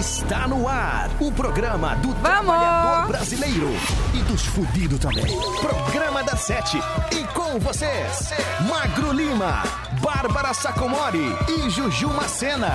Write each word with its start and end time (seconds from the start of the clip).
Está 0.00 0.48
no 0.48 0.66
ar 0.68 1.08
o 1.20 1.30
programa 1.30 1.94
do 1.96 2.08
Vamos! 2.14 2.20
trabalhador 2.20 3.06
brasileiro 3.06 3.68
e 4.12 4.18
dos 4.24 4.44
fudidos 4.44 4.98
também. 4.98 5.24
Programa 5.60 6.20
da 6.24 6.36
Sete. 6.36 6.78
E 7.12 7.24
com 7.28 7.60
vocês, 7.60 8.30
Magro 8.68 9.12
Lima, 9.12 9.62
Bárbara 10.02 10.52
Sacomori 10.52 11.24
e 11.48 11.70
Juju 11.70 12.08
Macena. 12.08 12.72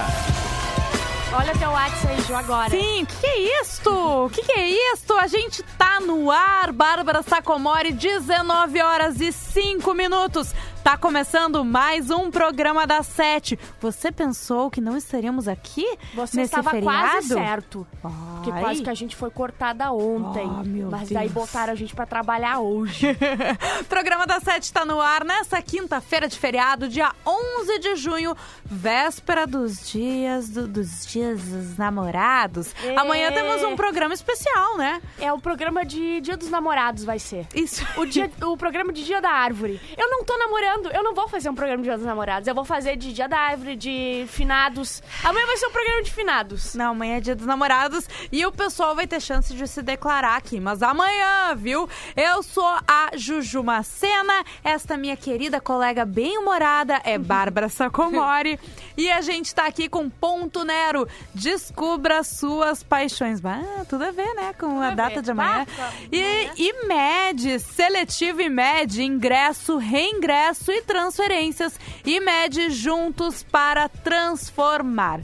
Olha 1.34 1.54
teu 1.58 1.70
WhatsApp 1.70 2.08
aí, 2.08 2.22
Ju, 2.22 2.36
agora. 2.36 2.70
Sim, 2.70 3.06
que 3.06 3.16
que 3.18 3.26
é 3.28 3.62
isto? 3.62 4.30
Que 4.34 4.42
que 4.42 4.52
é 4.54 4.94
isto? 4.94 5.14
A 5.14 5.28
gente 5.28 5.62
tá 5.78 6.00
no 6.00 6.32
ar, 6.32 6.72
Bárbara 6.72 7.22
Sacomori, 7.22 7.92
19 7.92 8.82
horas 8.82 9.20
e 9.20 9.32
5 9.32 9.94
minutos. 9.94 10.56
Tá 10.84 10.98
começando 10.98 11.64
mais 11.64 12.10
um 12.10 12.32
programa 12.32 12.88
da 12.88 13.04
Sete. 13.04 13.60
Você 13.80 14.12
pensou 14.12 14.72
que 14.72 14.82
não 14.82 14.98
estaríamos 14.98 15.48
aqui 15.48 15.86
Você 16.16 16.38
nesse 16.38 16.50
estava 16.56 16.72
feriado? 16.72 16.98
quase 17.12 17.28
certo. 17.28 17.88
Porque 18.02 18.50
Ai. 18.52 18.60
quase 18.62 18.82
que 18.84 18.90
a 18.90 18.94
gente 18.96 19.16
foi 19.16 19.30
cortada 19.30 19.92
ontem. 19.92 20.46
Oh, 20.48 20.90
mas 20.90 21.10
daí 21.10 21.30
Deus. 21.30 21.34
botaram 21.34 21.74
a 21.74 21.76
gente 21.76 21.94
pra 21.94 22.08
trabalhar 22.08 22.60
hoje. 22.60 23.06
programa 23.88 24.26
da 24.26 24.40
Sete 24.40 24.64
está 24.64 24.84
no 24.84 25.00
ar 25.00 25.24
nessa 25.24 25.62
quinta-feira 25.62 26.28
de 26.28 26.40
feriado, 26.40 26.88
dia 26.88 27.12
11 27.24 27.80
de 27.80 27.96
junho, 27.96 28.36
véspera 28.66 29.46
dos 29.46 29.88
dias 29.92 30.50
do- 30.50 30.68
dos 30.68 31.06
dias 31.06 31.40
dos 31.44 31.78
namorados. 31.78 32.74
É. 32.84 32.96
Amanhã 32.98 33.32
temos 33.32 33.62
um 33.64 33.76
programa 33.76 34.14
especial, 34.16 34.78
né? 34.78 35.02
é 35.20 35.32
o 35.32 35.40
programa 35.40 35.86
de 35.86 36.20
Dia 36.22 36.36
dos 36.38 36.50
Namorados, 36.50 37.04
vai 37.04 37.20
ser. 37.20 37.46
Isso. 37.54 37.86
O, 37.98 38.06
dia, 38.06 38.32
o 38.44 38.58
programa 38.58 38.92
de 38.92 39.04
Dia 39.04 39.22
da 39.22 39.30
Árvore. 39.30 39.80
Eu 39.98 40.10
não 40.10 40.24
tô 40.24 40.36
namorando, 40.38 40.69
eu 40.92 41.04
não 41.04 41.14
vou 41.14 41.28
fazer 41.28 41.50
um 41.50 41.56
programa 41.56 41.78
de 41.82 41.90
Dia 41.90 41.98
dos 41.98 42.06
Namorados. 42.06 42.48
Eu 42.48 42.56
vou 42.56 42.66
fazer 42.66 42.96
de 42.96 43.14
Dia 43.14 43.28
da 43.28 43.38
Árvore, 43.38 43.76
de 43.76 44.26
finados. 44.28 45.02
Amanhã 45.24 45.46
vai 45.46 45.58
ser 45.58 45.68
um 45.68 45.72
programa 45.72 46.04
de 46.04 46.12
finados. 46.12 46.76
Não, 46.76 46.92
amanhã 46.92 47.18
é 47.18 47.20
dia 47.22 47.36
dos 47.36 47.46
namorados 47.46 48.08
e 48.32 48.46
o 48.46 48.52
pessoal 48.52 48.96
vai 48.96 49.08
ter 49.08 49.20
chance 49.22 49.54
de 49.54 49.68
se 49.68 49.82
declarar 49.82 50.36
aqui. 50.38 50.60
Mas 50.60 50.82
amanhã, 50.84 51.56
viu? 51.56 51.88
Eu 52.16 52.44
sou 52.44 52.66
a 52.88 53.10
Juju 53.16 53.64
Macena, 53.64 54.44
esta 54.64 54.96
minha 54.98 55.16
querida 55.18 55.60
colega 55.60 56.06
bem-humorada 56.06 57.02
é 57.04 57.18
Bárbara 57.20 57.70
Sacomori 57.70 58.60
e 58.98 59.10
a 59.12 59.22
gente 59.22 59.54
tá 59.56 59.66
aqui 59.66 59.88
com 59.90 60.10
Ponto 60.10 60.64
Nero. 60.64 61.08
Descubra 61.34 62.24
suas 62.24 62.84
paixões. 62.84 63.40
Ah, 63.44 63.86
tudo 63.90 64.04
a 64.04 64.12
ver, 64.12 64.34
né? 64.36 64.54
Com 64.60 64.80
a 64.82 64.90
a 64.90 64.96
data 64.96 65.16
ver. 65.16 65.22
de 65.24 65.32
amanhã. 65.32 65.66
Bah, 65.66 65.76
com 65.76 65.82
a- 65.82 65.92
E 66.12 66.52
IMED, 66.58 67.60
seletivo 67.60 68.42
IMED, 68.42 69.02
ingresso, 69.04 69.78
reingresso 69.78 70.59
e 70.68 70.82
transferências. 70.82 71.80
IMED 72.06 72.70
juntos 72.72 73.44
para 73.44 73.88
transformar. 73.90 75.22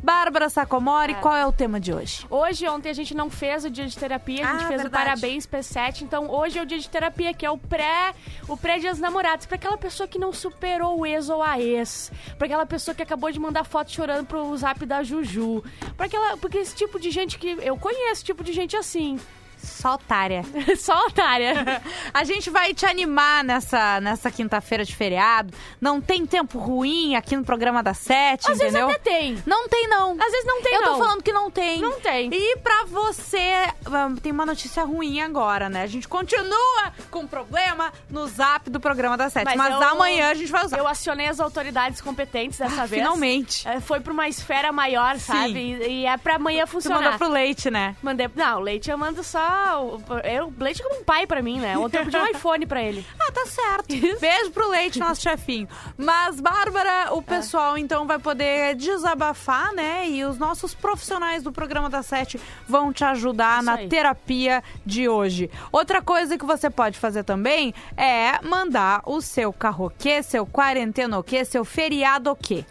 Bárbara 0.00 0.48
Sacomori, 0.48 1.16
qual 1.16 1.34
é 1.34 1.44
o 1.44 1.50
tema 1.50 1.80
de 1.80 1.92
hoje? 1.92 2.24
Hoje, 2.30 2.68
ontem, 2.68 2.88
a 2.88 2.92
gente 2.92 3.16
não 3.16 3.28
fez 3.28 3.64
o 3.64 3.70
dia 3.70 3.84
de 3.84 3.98
terapia, 3.98 4.46
a 4.46 4.52
gente 4.52 4.64
Ah, 4.64 4.68
fez 4.68 4.82
verdade. 4.82 4.88
o 4.88 4.90
Parabéns 4.90 5.44
P7. 5.44 6.02
Então, 6.02 6.30
hoje 6.30 6.56
é 6.56 6.62
o 6.62 6.66
dia 6.66 6.78
de 6.78 6.88
terapia, 6.88 7.34
que 7.34 7.44
é 7.44 7.50
o 7.50 7.58
pré 7.58 8.14
o 8.48 8.56
pré-dia 8.56 8.92
dos 8.92 9.00
namorados. 9.00 9.46
Pra 9.46 9.56
aquela 9.56 9.76
pessoa 9.76 10.06
que 10.06 10.16
não 10.16 10.32
superou 10.32 11.00
o 11.00 11.04
ex 11.04 11.28
ou 11.28 11.42
a 11.42 11.58
ex. 11.58 12.12
Pra 12.38 12.46
aquela 12.46 12.64
pessoa 12.64 12.94
que 12.94 13.02
acabou 13.02 13.32
de 13.32 13.40
mandar 13.40 13.64
foto 13.64 13.90
chorando 13.90 14.24
pro 14.24 14.56
zap 14.56 14.86
da 14.86 15.02
Juju. 15.02 15.64
Pra 15.96 16.06
aquela, 16.06 16.36
porque 16.36 16.58
esse 16.58 16.76
tipo 16.76 17.00
de 17.00 17.10
gente 17.10 17.36
que... 17.36 17.58
Eu 17.60 17.76
conheço 17.76 18.24
tipo 18.24 18.44
de 18.44 18.52
gente 18.52 18.76
assim. 18.76 19.18
Só 19.62 19.94
otária. 19.94 20.42
Só 20.78 20.96
otária. 21.06 21.82
A 22.14 22.24
gente 22.24 22.50
vai 22.50 22.72
te 22.74 22.86
animar 22.86 23.42
nessa, 23.44 24.00
nessa 24.00 24.30
quinta-feira 24.30 24.84
de 24.84 24.94
feriado. 24.94 25.52
Não 25.80 26.00
tem 26.00 26.24
tempo 26.26 26.58
ruim 26.58 27.14
aqui 27.16 27.36
no 27.36 27.44
programa 27.44 27.82
da 27.82 27.94
Sete, 27.94 28.50
Às 28.50 28.58
vezes 28.58 28.74
entendeu? 28.74 28.88
até 28.90 28.98
tem. 28.98 29.42
Não 29.46 29.68
tem, 29.68 29.88
não. 29.88 30.12
Às 30.12 30.30
vezes 30.32 30.44
não 30.46 30.62
tem, 30.62 30.74
Eu 30.74 30.82
tô 30.82 30.90
não. 30.90 30.98
falando 30.98 31.22
que 31.22 31.32
não 31.32 31.50
tem. 31.50 31.80
Não 31.80 32.00
tem. 32.00 32.30
E 32.32 32.56
pra 32.58 32.84
você, 32.86 33.64
ah, 33.86 34.10
tem 34.22 34.32
uma 34.32 34.46
notícia 34.46 34.82
ruim 34.84 35.20
agora, 35.20 35.68
né? 35.68 35.82
A 35.82 35.86
gente 35.86 36.08
continua 36.08 36.92
com 37.10 37.26
problema 37.26 37.92
no 38.10 38.26
zap 38.26 38.68
do 38.70 38.80
programa 38.80 39.16
da 39.16 39.28
Sete. 39.30 39.44
Mas, 39.44 39.56
Mas 39.56 39.74
eu- 39.74 39.82
amanhã 39.88 40.30
a 40.30 40.34
gente 40.34 40.50
vai 40.50 40.64
usar. 40.64 40.78
Eu 40.78 40.86
acionei 40.88 41.26
as 41.28 41.40
autoridades 41.40 42.00
competentes 42.00 42.58
dessa 42.58 42.82
Ah, 42.82 42.86
vez. 42.86 43.02
finalmente. 43.02 43.66
É, 43.68 43.80
Foi 43.80 44.00
pra 44.00 44.12
uma 44.12 44.28
esfera 44.28 44.70
maior, 44.72 45.18
sabe? 45.18 45.58
E, 45.58 46.00
e 46.02 46.06
é 46.06 46.16
pra 46.16 46.36
amanhã 46.36 46.64
Você 46.66 46.72
funcionar. 46.72 47.00
mandou 47.02 47.18
pro 47.18 47.28
leite, 47.28 47.70
né? 47.70 47.96
Mandei. 48.02 48.28
Não, 48.34 48.58
o 48.58 48.60
leite 48.60 48.90
eu 48.90 48.98
mando 48.98 49.22
só. 49.24 49.47
O- 49.80 50.02
Eu, 50.24 50.46
o 50.48 50.54
leite 50.62 50.80
é 50.82 50.84
como 50.88 51.00
um 51.00 51.04
pai 51.04 51.26
pra 51.26 51.40
mim, 51.42 51.58
né? 51.60 51.76
Ontem 51.78 51.98
eu 51.98 52.04
pedi 52.04 52.16
um 52.16 52.26
iPhone 52.28 52.66
pra 52.66 52.82
ele. 52.82 53.04
Ah, 53.18 53.32
tá 53.32 53.46
certo. 53.46 53.88
Beijo 54.20 54.50
pro 54.50 54.68
Leite, 54.68 54.98
nosso 54.98 55.20
chefinho. 55.20 55.68
Mas, 55.96 56.40
Bárbara, 56.40 57.12
o 57.12 57.22
pessoal 57.22 57.76
então 57.78 58.06
vai 58.06 58.18
poder 58.18 58.74
desabafar, 58.76 59.72
né? 59.72 60.08
E 60.08 60.24
os 60.24 60.38
nossos 60.38 60.74
profissionais 60.74 61.42
do 61.42 61.52
programa 61.52 61.88
da 61.88 62.02
Sete 62.02 62.40
vão 62.68 62.92
te 62.92 63.04
ajudar 63.04 63.56
Isso 63.58 63.64
na 63.66 63.74
aí. 63.74 63.88
terapia 63.88 64.62
de 64.84 65.08
hoje. 65.08 65.50
Outra 65.72 66.02
coisa 66.02 66.36
que 66.36 66.44
você 66.44 66.68
pode 66.70 66.98
fazer 66.98 67.24
também 67.24 67.72
é 67.96 68.40
mandar 68.44 69.02
o 69.06 69.20
seu 69.20 69.52
carroquê, 69.52 70.22
seu 70.22 70.46
quarentena 70.46 71.18
o 71.18 71.22
quê, 71.22 71.44
seu 71.44 71.64
feriado 71.64 72.30
o 72.30 72.36
quê. 72.36 72.64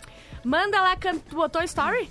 Manda 0.43 0.79
lá, 0.81 0.95
can... 0.95 1.17
tu 1.17 1.35
botou 1.35 1.61
story? 1.63 2.09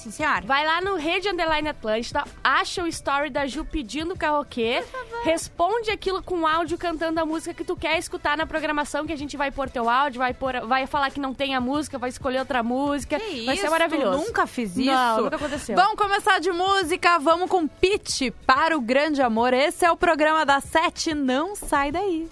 Sim, 0.00 0.10
senhora. 0.10 0.40
Vai 0.46 0.64
lá 0.64 0.80
no 0.80 0.96
Rede 0.96 1.28
Underline 1.28 1.68
Atlântida, 1.68 2.24
acha 2.42 2.82
o 2.82 2.86
story 2.86 3.28
da 3.28 3.46
Ju 3.46 3.66
pedindo 3.66 4.16
karaokê, 4.16 4.82
responde 5.24 5.90
aquilo 5.90 6.22
com 6.22 6.46
áudio 6.46 6.78
cantando 6.78 7.20
a 7.20 7.26
música 7.26 7.52
que 7.52 7.62
tu 7.62 7.76
quer 7.76 7.98
escutar 7.98 8.34
na 8.34 8.46
programação, 8.46 9.06
que 9.06 9.12
a 9.12 9.16
gente 9.16 9.36
vai 9.36 9.50
pôr 9.50 9.68
teu 9.68 9.90
áudio, 9.90 10.18
vai, 10.18 10.32
pôr, 10.32 10.66
vai 10.66 10.86
falar 10.86 11.10
que 11.10 11.20
não 11.20 11.34
tem 11.34 11.54
a 11.54 11.60
música, 11.60 11.98
vai 11.98 12.08
escolher 12.08 12.38
outra 12.38 12.62
música. 12.62 13.20
Que 13.20 13.44
vai 13.44 13.54
isso? 13.54 13.64
ser 13.64 13.68
maravilhoso. 13.68 14.24
Nunca 14.24 14.46
fiz 14.46 14.74
isso. 14.74 14.90
Não, 14.90 15.24
nunca 15.24 15.36
aconteceu. 15.36 15.76
Vamos 15.76 15.96
começar 15.96 16.40
de 16.40 16.50
música. 16.50 17.18
Vamos 17.18 17.50
com 17.50 17.68
Pitch 17.68 18.30
para 18.46 18.78
o 18.78 18.80
grande 18.80 19.20
amor. 19.20 19.52
Esse 19.52 19.84
é 19.84 19.92
o 19.92 19.98
programa 19.98 20.46
da 20.46 20.62
Sete. 20.62 21.12
Não 21.12 21.54
sai 21.54 21.92
daí. 21.92 22.26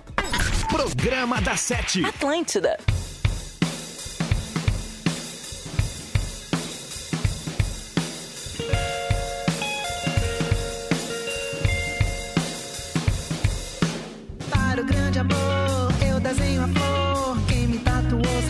Programa 0.71 1.39
da 1.43 1.55
Sete. 1.55 2.03
Atlântida. 2.03 2.79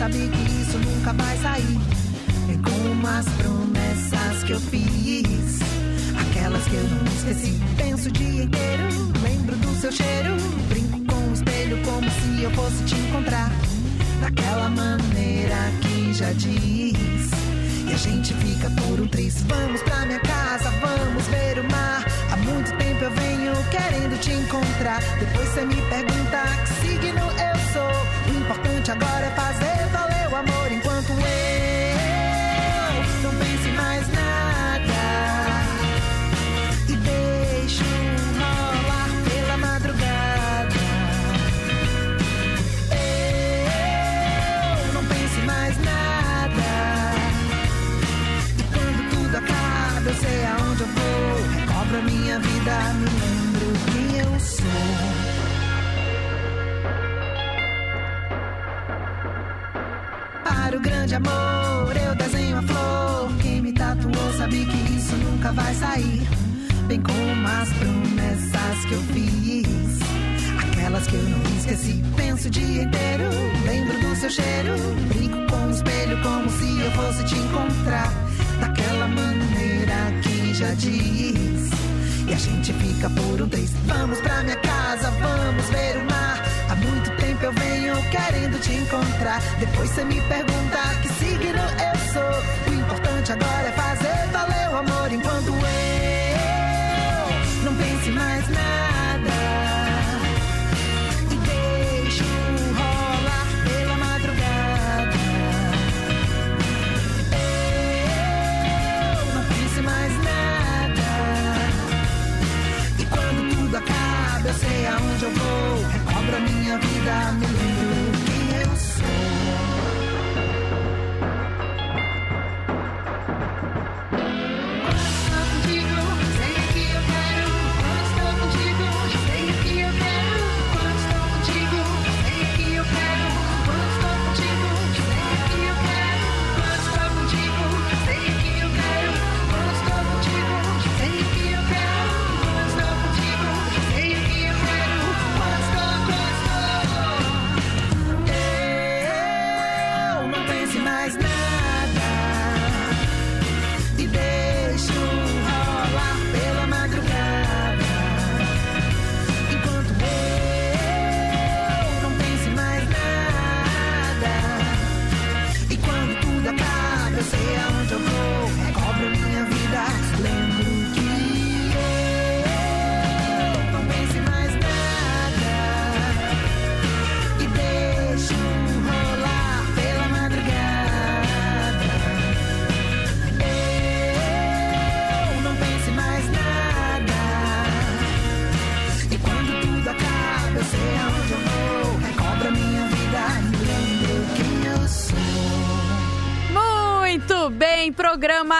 Sabe 0.09 0.27
que 0.29 0.61
isso 0.61 0.77
nunca 0.77 1.13
vai 1.13 1.37
sair. 1.37 1.79
É 2.49 2.69
como 2.69 3.07
as 3.07 3.25
promessas 3.29 4.43
que 4.43 4.51
eu 4.53 4.59
fiz. 4.59 5.59
Aquelas 6.19 6.63
que 6.63 6.75
eu 6.75 6.83
não 6.83 7.05
esqueci. 7.05 7.59
Penso 7.77 8.09
o 8.09 8.11
dia 8.11 8.43
inteiro, 8.43 8.83
lembro 9.21 9.55
do 9.57 9.75
seu 9.79 9.91
cheiro. 9.91 10.35
Brinco 10.67 10.99
com 11.05 11.29
o 11.29 11.33
espelho 11.33 11.77
como 11.83 12.09
se 12.09 12.43
eu 12.43 12.51
fosse 12.51 12.83
te 12.85 12.95
encontrar. 12.95 13.51
Daquela 14.21 14.69
maneira 14.69 15.55
que 15.81 16.13
já 16.13 16.31
diz. 16.33 17.29
E 17.87 17.93
a 17.93 17.97
gente 17.97 18.33
fica 18.33 18.69
por 18.71 18.99
um 18.99 19.07
triz. 19.07 19.43
Vamos 19.43 19.81
pra 19.83 20.05
minha 20.05 20.19
casa, 20.19 20.69
vamos 20.81 21.25
ver 21.27 21.59
o 21.59 21.71
mar. 21.71 22.05
Há 22.31 22.37
muito 22.37 22.75
tempo 22.77 23.03
eu 23.03 23.11
venho 23.11 23.53
querendo 23.69 24.19
te 24.19 24.31
encontrar. 24.31 25.01
Depois 25.19 25.49
você 25.49 25.65
me 25.65 25.75
pergunta 25.75 26.43
que. 26.81 26.89
O 26.98 26.98
importante 28.49 28.89
agora 28.89 29.27
é 29.27 29.29
fazer 29.29 29.87
valer 29.91 30.27
o 30.27 30.35
amor 30.35 30.71
enquanto 30.71 30.88
O 60.71 60.79
grande 60.81 61.15
amor, 61.15 61.97
eu 61.97 62.15
desenho 62.15 62.57
a 62.57 62.61
flor. 62.61 63.31
Quem 63.41 63.59
me 63.59 63.73
tatuou 63.73 64.33
sabe 64.37 64.65
que 64.65 64.93
isso 64.93 65.15
nunca 65.15 65.51
vai 65.51 65.73
sair. 65.73 66.21
Bem 66.87 67.01
como 67.01 67.47
as 67.47 67.69
promessas 67.73 68.85
que 68.87 68.93
eu 68.93 69.01
fiz. 69.11 69.99
Aquelas 70.59 71.07
que 71.07 71.15
eu 71.15 71.23
não 71.23 71.41
esqueci. 71.57 72.03
Penso 72.15 72.47
o 72.47 72.51
dia 72.51 72.83
inteiro, 72.83 73.23
lembro 73.65 73.99
do 73.99 74.15
seu 74.15 74.29
cheiro. 74.29 74.75
Brinco 75.07 75.51
com 75.51 75.67
o 75.67 75.71
espelho 75.71 76.21
como 76.21 76.49
se 76.49 76.79
eu 76.81 76.91
fosse 76.91 77.23
te 77.25 77.35
encontrar. 77.35 78.13
Daquela 78.61 79.07
maneira 79.07 79.95
que 80.21 80.53
já 80.53 80.71
diz. 80.75 81.71
E 82.27 82.33
a 82.33 82.37
gente 82.37 82.71
fica 82.73 83.09
por 83.09 83.41
um 83.41 83.49
três. 83.49 83.71
Vamos 83.85 84.19
pra 84.21 84.43
minha 84.43 84.55
casa, 84.57 85.09
vamos 85.09 85.65
ver 85.71 85.97
o 85.97 86.05
mar. 86.11 86.18
Querendo 88.11 88.59
te 88.59 88.73
encontrar. 88.73 89.41
Depois 89.59 89.89
você 89.89 90.03
me 90.03 90.21
pergunta 90.21 90.77
que 91.01 91.09
signo 91.09 91.59
eu 91.59 92.13
sou. 92.13 92.71
O 92.71 92.75
importante 92.79 93.31
agora 93.31 93.67
é 93.67 93.71
fazer 93.71 94.27
valer 94.31 94.69
o 94.69 94.77
amor 94.77 95.11
enquanto 95.11 95.58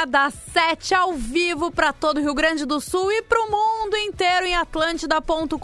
das 0.09 0.33
sete 0.51 0.94
ao 0.94 1.13
vivo 1.13 1.71
para 1.71 1.94
todo 1.94 2.17
o 2.17 2.21
Rio 2.21 2.33
Grande 2.33 2.65
do 2.65 2.81
Sul. 2.81 3.11
E 3.11 3.19
inteiro 4.19 4.45
em 4.48 4.56
atlântida.com.br, 4.56 5.57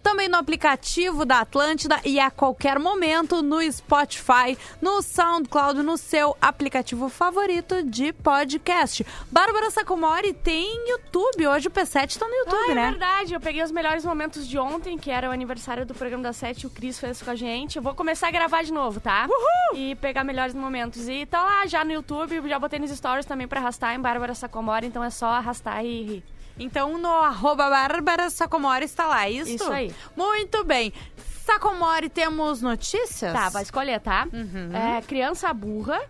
também 0.00 0.28
no 0.28 0.36
aplicativo 0.36 1.24
da 1.24 1.40
Atlântida 1.40 2.00
e 2.04 2.20
a 2.20 2.30
qualquer 2.30 2.78
momento 2.78 3.42
no 3.42 3.60
Spotify, 3.72 4.56
no 4.80 5.02
SoundCloud, 5.02 5.82
no 5.82 5.96
seu 5.96 6.36
aplicativo 6.40 7.08
favorito 7.08 7.82
de 7.82 8.12
podcast. 8.12 9.04
Bárbara 9.28 9.72
Sacomori 9.72 10.32
tem 10.32 10.88
YouTube, 10.88 11.48
hoje 11.48 11.66
o 11.66 11.70
P7 11.72 12.16
tá 12.16 12.28
no 12.28 12.34
YouTube, 12.34 12.68
ah, 12.68 12.70
é 12.70 12.74
né? 12.76 12.90
verdade. 12.90 13.34
Eu 13.34 13.40
peguei 13.40 13.64
os 13.64 13.72
melhores 13.72 14.04
momentos 14.04 14.46
de 14.46 14.56
ontem, 14.56 14.96
que 14.96 15.10
era 15.10 15.28
o 15.28 15.32
aniversário 15.32 15.84
do 15.84 15.94
programa 15.94 16.22
das 16.22 16.36
sete, 16.36 16.68
o 16.68 16.70
Cris 16.70 17.00
fez 17.00 17.20
com 17.20 17.30
a 17.30 17.34
gente. 17.34 17.74
Eu 17.74 17.82
vou 17.82 17.92
começar 17.92 18.28
a 18.28 18.30
gravar 18.30 18.62
de 18.62 18.72
novo, 18.72 19.00
tá? 19.00 19.26
Uhul! 19.28 19.80
E 19.80 19.96
pegar 19.96 20.22
melhores 20.22 20.54
momentos. 20.54 21.08
E 21.08 21.26
tá 21.26 21.42
lá 21.42 21.66
já 21.66 21.84
no 21.84 21.90
YouTube, 21.90 22.48
já 22.48 22.58
botei 22.60 22.78
nos 22.78 22.92
stories 22.92 23.26
também 23.26 23.48
pra 23.48 23.58
arrastar 23.58 23.96
em 23.96 24.00
Bárbara 24.00 24.32
Sacomori, 24.32 24.86
então 24.86 25.02
é 25.02 25.10
só 25.10 25.26
arrastar 25.26 25.84
e 25.84 26.02
rir. 26.04 26.24
Então 26.58 26.98
no 26.98 27.08
arroba 27.08 27.68
Bárbara 27.68 28.30
Sacomori 28.30 28.84
está 28.84 29.06
lá, 29.06 29.26
é 29.26 29.30
isso? 29.30 29.50
Isso 29.50 29.72
aí. 29.72 29.94
Muito 30.16 30.64
bem. 30.64 30.92
Sacomori, 31.44 32.08
temos 32.08 32.62
notícias? 32.62 33.32
Tá, 33.32 33.48
vai 33.48 33.62
escolher, 33.62 34.00
tá? 34.00 34.28
Uhum. 34.32 34.70
É, 34.74 35.02
criança 35.02 35.52
burra, 35.52 36.00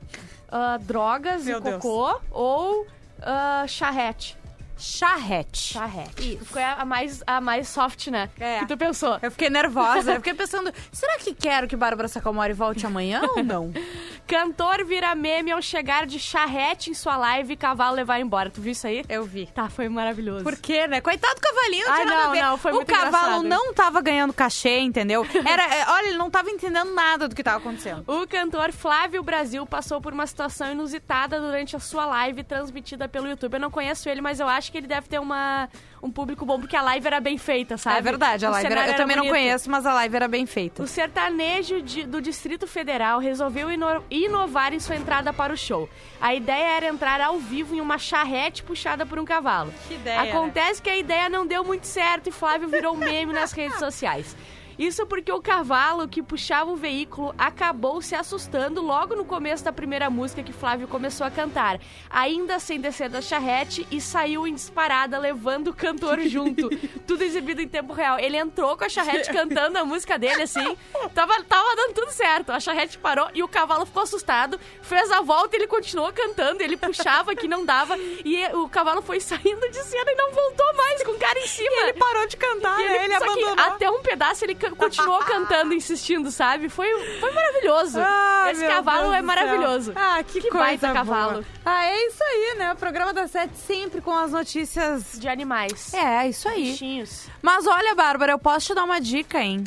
ah, 0.50 0.78
drogas 0.80 1.44
Meu 1.44 1.58
e 1.58 1.60
Deus. 1.60 1.82
cocô 1.82 2.20
ou 2.30 2.86
ah, 3.22 3.64
charrete. 3.66 4.36
Charrete. 4.82 5.74
Charrete. 5.74 6.34
Isso. 6.34 6.44
Foi 6.46 6.62
a 6.62 6.84
mais, 6.84 7.22
a 7.26 7.40
mais 7.40 7.68
soft, 7.68 8.08
né? 8.08 8.28
É. 8.38 8.58
Que 8.58 8.66
tu 8.66 8.76
pensou. 8.76 9.16
Eu 9.22 9.30
fiquei 9.30 9.48
nervosa. 9.48 10.12
Eu 10.12 10.16
fiquei 10.16 10.34
pensando, 10.34 10.72
será 10.90 11.16
que 11.18 11.32
quero 11.32 11.68
que 11.68 11.76
Bárbara 11.76 12.08
Sacomori 12.08 12.52
volte 12.52 12.84
amanhã 12.84 13.22
ou 13.36 13.42
não? 13.44 13.72
Cantor 14.26 14.84
vira 14.84 15.14
meme 15.14 15.52
ao 15.52 15.60
chegar 15.60 16.06
de 16.06 16.18
charrete 16.18 16.90
em 16.90 16.94
sua 16.94 17.16
live 17.16 17.52
e 17.52 17.56
cavalo 17.56 17.94
levar 17.94 18.18
embora. 18.18 18.50
Tu 18.50 18.60
viu 18.60 18.72
isso 18.72 18.86
aí? 18.86 19.04
Eu 19.08 19.24
vi. 19.24 19.46
Tá, 19.46 19.68
foi 19.68 19.88
maravilhoso. 19.88 20.42
Por 20.42 20.56
quê, 20.56 20.86
né? 20.88 21.00
Coitado 21.00 21.34
do 21.34 21.40
cavalinho, 21.40 21.84
Ai, 21.88 22.04
não, 22.04 22.16
a 22.16 22.32
ver. 22.32 22.42
não, 22.42 22.58
foi 22.58 22.72
o 22.72 22.76
muito 22.76 22.88
cavalo 22.88 23.44
engraçado. 23.44 23.48
não 23.48 23.74
tava 23.74 24.00
ganhando 24.00 24.32
cachê, 24.32 24.78
entendeu? 24.80 25.26
Era, 25.46 25.62
é, 25.74 25.86
olha, 25.90 26.08
ele 26.08 26.18
não 26.18 26.30
tava 26.30 26.50
entendendo 26.50 26.92
nada 26.94 27.28
do 27.28 27.34
que 27.34 27.42
tava 27.42 27.58
acontecendo. 27.58 28.04
O 28.06 28.26
cantor 28.26 28.72
Flávio 28.72 29.22
Brasil 29.22 29.64
passou 29.66 30.00
por 30.00 30.12
uma 30.12 30.26
situação 30.26 30.72
inusitada 30.72 31.40
durante 31.40 31.76
a 31.76 31.78
sua 31.78 32.06
live 32.06 32.42
transmitida 32.42 33.08
pelo 33.08 33.28
YouTube. 33.28 33.54
Eu 33.54 33.60
não 33.60 33.70
conheço 33.70 34.08
ele, 34.08 34.20
mas 34.20 34.40
eu 34.40 34.48
acho 34.48 34.71
que 34.72 34.78
ele 34.78 34.88
deve 34.88 35.06
ter 35.06 35.20
uma, 35.20 35.68
um 36.02 36.10
público 36.10 36.44
bom, 36.44 36.58
porque 36.58 36.74
a 36.74 36.82
live 36.82 37.06
era 37.06 37.20
bem 37.20 37.38
feita, 37.38 37.76
sabe? 37.76 37.98
É 37.98 38.02
verdade, 38.02 38.44
a 38.44 38.48
O 38.48 38.52
live 38.52 38.72
era, 38.72 38.88
eu 38.88 38.96
também 38.96 39.16
não 39.16 39.28
conheço, 39.28 39.70
mas 39.70 39.86
a 39.86 39.94
live 39.94 40.16
era 40.16 40.26
bem 40.26 40.46
feita. 40.46 40.82
O 40.82 40.86
sertanejo 40.86 41.80
de- 41.82 42.04
do 42.04 42.20
Distrito 42.20 42.66
Federal 42.66 43.20
resolveu 43.20 43.70
ino- 43.70 44.02
inovar 44.10 44.72
em 44.72 44.80
sua 44.80 44.96
entrada 44.96 45.32
para 45.32 45.52
o 45.52 45.56
show. 45.56 45.88
A 46.20 46.34
ideia 46.34 46.76
era 46.78 46.86
entrar 46.86 47.20
ao 47.20 47.38
vivo 47.38 47.74
em 47.74 47.80
uma 47.80 47.98
charrete 47.98 48.62
puxada 48.62 49.04
por 49.06 49.18
um 49.18 49.24
cavalo. 49.24 49.72
Que 49.86 49.94
ideia, 49.94 50.22
né? 50.22 50.30
Acontece 50.30 50.80
que 50.82 50.90
a 50.90 50.96
ideia 50.96 51.28
não 51.28 51.46
deu 51.46 51.62
muito 51.62 51.86
certo 51.86 52.28
e 52.28 52.32
Flávio 52.32 52.68
virou 52.68 52.96
meme 52.96 53.32
nas 53.32 53.52
redes 53.52 53.78
sociais. 53.78 54.34
Isso 54.78 55.06
porque 55.06 55.30
o 55.32 55.40
cavalo 55.40 56.08
que 56.08 56.22
puxava 56.22 56.70
o 56.70 56.76
veículo 56.76 57.34
acabou 57.38 58.00
se 58.02 58.14
assustando 58.14 58.80
logo 58.82 59.14
no 59.14 59.24
começo 59.24 59.64
da 59.64 59.72
primeira 59.72 60.08
música 60.10 60.42
que 60.42 60.52
Flávio 60.52 60.88
começou 60.88 61.26
a 61.26 61.30
cantar, 61.30 61.78
ainda 62.10 62.58
sem 62.58 62.80
descer 62.80 63.08
da 63.08 63.20
charrete 63.20 63.86
e 63.90 64.00
saiu 64.00 64.46
em 64.46 64.54
disparada 64.54 65.18
levando 65.18 65.68
o 65.68 65.74
cantor 65.74 66.20
junto. 66.28 66.68
Tudo 67.06 67.22
exibido 67.22 67.60
em 67.60 67.68
tempo 67.68 67.92
real. 67.92 68.18
Ele 68.18 68.36
entrou 68.36 68.76
com 68.76 68.84
a 68.84 68.88
charrete 68.88 69.30
cantando 69.32 69.78
a 69.78 69.84
música 69.84 70.18
dele 70.18 70.42
assim, 70.42 70.76
tava, 71.14 71.42
tava 71.44 71.76
dando 71.76 71.94
tudo 71.94 72.10
certo. 72.10 72.50
A 72.50 72.60
charrete 72.60 72.98
parou 72.98 73.28
e 73.34 73.42
o 73.42 73.48
cavalo 73.48 73.86
ficou 73.86 74.02
assustado, 74.02 74.58
fez 74.82 75.10
a 75.10 75.20
volta 75.20 75.56
e 75.56 75.60
ele 75.60 75.66
continuou 75.66 76.12
cantando, 76.12 76.62
ele 76.62 76.76
puxava 76.76 77.34
que 77.34 77.46
não 77.48 77.64
dava 77.64 77.96
e 77.98 78.44
o 78.54 78.68
cavalo 78.68 79.02
foi 79.02 79.20
saindo 79.20 79.68
de 79.70 79.82
cena 79.84 80.10
e 80.10 80.14
não 80.14 80.32
voltou 80.32 80.74
mais 80.76 81.02
com 81.02 81.12
o 81.12 81.18
cara 81.18 81.38
em 81.38 81.46
cima. 81.46 81.82
Ele 81.82 81.92
parou 81.94 82.26
de 82.26 82.36
cantar, 82.36 82.80
E 82.80 82.84
né? 82.84 83.04
ele 83.04 83.08
que 83.16 83.22
abandonou. 83.24 83.54
até 83.58 83.90
um 83.90 84.02
pedaço 84.02 84.44
ele 84.44 84.54
continuou 84.70 85.18
cantando, 85.20 85.74
insistindo, 85.74 86.30
sabe? 86.30 86.68
Foi, 86.68 86.88
foi 87.20 87.30
maravilhoso. 87.32 87.98
Ai, 88.00 88.52
Esse 88.52 88.66
cavalo 88.66 89.12
é 89.12 89.22
maravilhoso. 89.22 89.92
Ah, 89.94 90.22
que, 90.22 90.40
Que 90.40 90.48
coisa 90.50 90.64
baita 90.64 90.86
boa. 90.88 90.94
cavalo. 90.94 91.44
Ah, 91.64 91.84
é 91.86 92.06
isso 92.06 92.22
aí, 92.22 92.54
né? 92.58 92.72
O 92.72 92.76
programa 92.76 93.12
da 93.12 93.26
Sete 93.26 93.56
sempre 93.56 94.00
com 94.00 94.12
as 94.16 94.32
notícias. 94.32 95.12
De 95.18 95.28
animais. 95.28 95.92
É, 95.94 96.28
isso 96.28 96.48
aí. 96.48 96.72
Bichinhos. 96.72 97.26
Mas 97.40 97.66
olha, 97.66 97.94
Bárbara, 97.94 98.32
eu 98.32 98.38
posso 98.38 98.66
te 98.66 98.74
dar 98.74 98.84
uma 98.84 99.00
dica, 99.00 99.40
hein? 99.40 99.64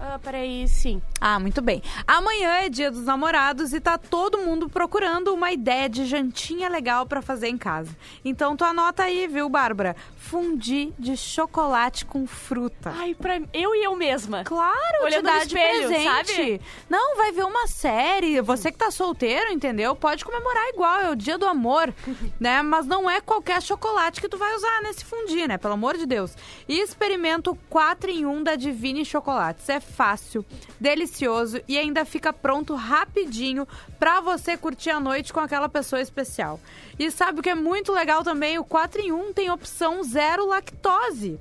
Ah, 0.00 0.16
peraí, 0.22 0.68
sim. 0.68 1.02
Ah, 1.20 1.40
muito 1.40 1.60
bem. 1.60 1.82
Amanhã 2.06 2.50
é 2.58 2.68
dia 2.68 2.88
dos 2.88 3.04
namorados 3.04 3.72
e 3.72 3.80
tá 3.80 3.98
todo 3.98 4.38
mundo 4.38 4.68
procurando 4.68 5.34
uma 5.34 5.50
ideia 5.50 5.88
de 5.88 6.04
jantinha 6.04 6.68
legal 6.68 7.04
pra 7.04 7.20
fazer 7.20 7.48
em 7.48 7.58
casa. 7.58 7.90
Então 8.24 8.56
tu 8.56 8.64
anota 8.64 9.02
aí, 9.02 9.26
viu, 9.26 9.48
Bárbara? 9.48 9.96
Fundi 10.28 10.92
de 10.98 11.16
chocolate 11.16 12.04
com 12.04 12.26
fruta. 12.26 12.92
Ai, 12.94 13.14
pra 13.14 13.40
eu 13.54 13.74
e 13.74 13.82
eu 13.82 13.96
mesma. 13.96 14.44
Claro, 14.44 15.04
Olhando 15.04 15.22
te 15.22 15.24
dá 15.24 15.32
no 15.32 15.40
de 15.40 15.46
espelho, 15.46 15.88
presente. 15.88 16.04
sabe? 16.04 16.60
Não, 16.86 17.16
vai 17.16 17.32
ver 17.32 17.44
uma 17.44 17.66
série. 17.66 18.38
Você 18.42 18.70
que 18.70 18.76
tá 18.76 18.90
solteiro, 18.90 19.50
entendeu? 19.50 19.96
Pode 19.96 20.26
comemorar 20.26 20.68
igual, 20.68 21.00
é 21.00 21.10
o 21.10 21.16
dia 21.16 21.38
do 21.38 21.46
amor, 21.46 21.94
né? 22.38 22.60
Mas 22.60 22.84
não 22.84 23.08
é 23.08 23.22
qualquer 23.22 23.62
chocolate 23.62 24.20
que 24.20 24.28
tu 24.28 24.36
vai 24.36 24.54
usar 24.54 24.82
nesse 24.82 25.02
fundi, 25.02 25.48
né? 25.48 25.56
Pelo 25.56 25.72
amor 25.72 25.96
de 25.96 26.04
Deus. 26.04 26.34
E 26.68 26.78
experimenta 26.78 27.50
o 27.50 27.56
4 27.70 28.10
em 28.10 28.26
1 28.26 28.42
da 28.42 28.54
Divine 28.54 29.06
Chocolates. 29.06 29.66
É 29.70 29.80
fácil, 29.80 30.44
delicioso 30.78 31.58
e 31.66 31.78
ainda 31.78 32.04
fica 32.04 32.34
pronto 32.34 32.74
rapidinho 32.74 33.66
pra 33.98 34.20
você 34.20 34.58
curtir 34.58 34.90
a 34.90 35.00
noite 35.00 35.32
com 35.32 35.40
aquela 35.40 35.70
pessoa 35.70 36.02
especial. 36.02 36.60
E 36.98 37.10
sabe 37.10 37.40
o 37.40 37.42
que 37.42 37.48
é 37.50 37.54
muito 37.54 37.92
legal 37.92 38.22
também? 38.22 38.58
O 38.58 38.64
4 38.64 39.00
em 39.00 39.10
1 39.12 39.32
tem 39.32 39.50
opção 39.50 40.02
zero 40.02 40.17
lactose. 40.46 41.38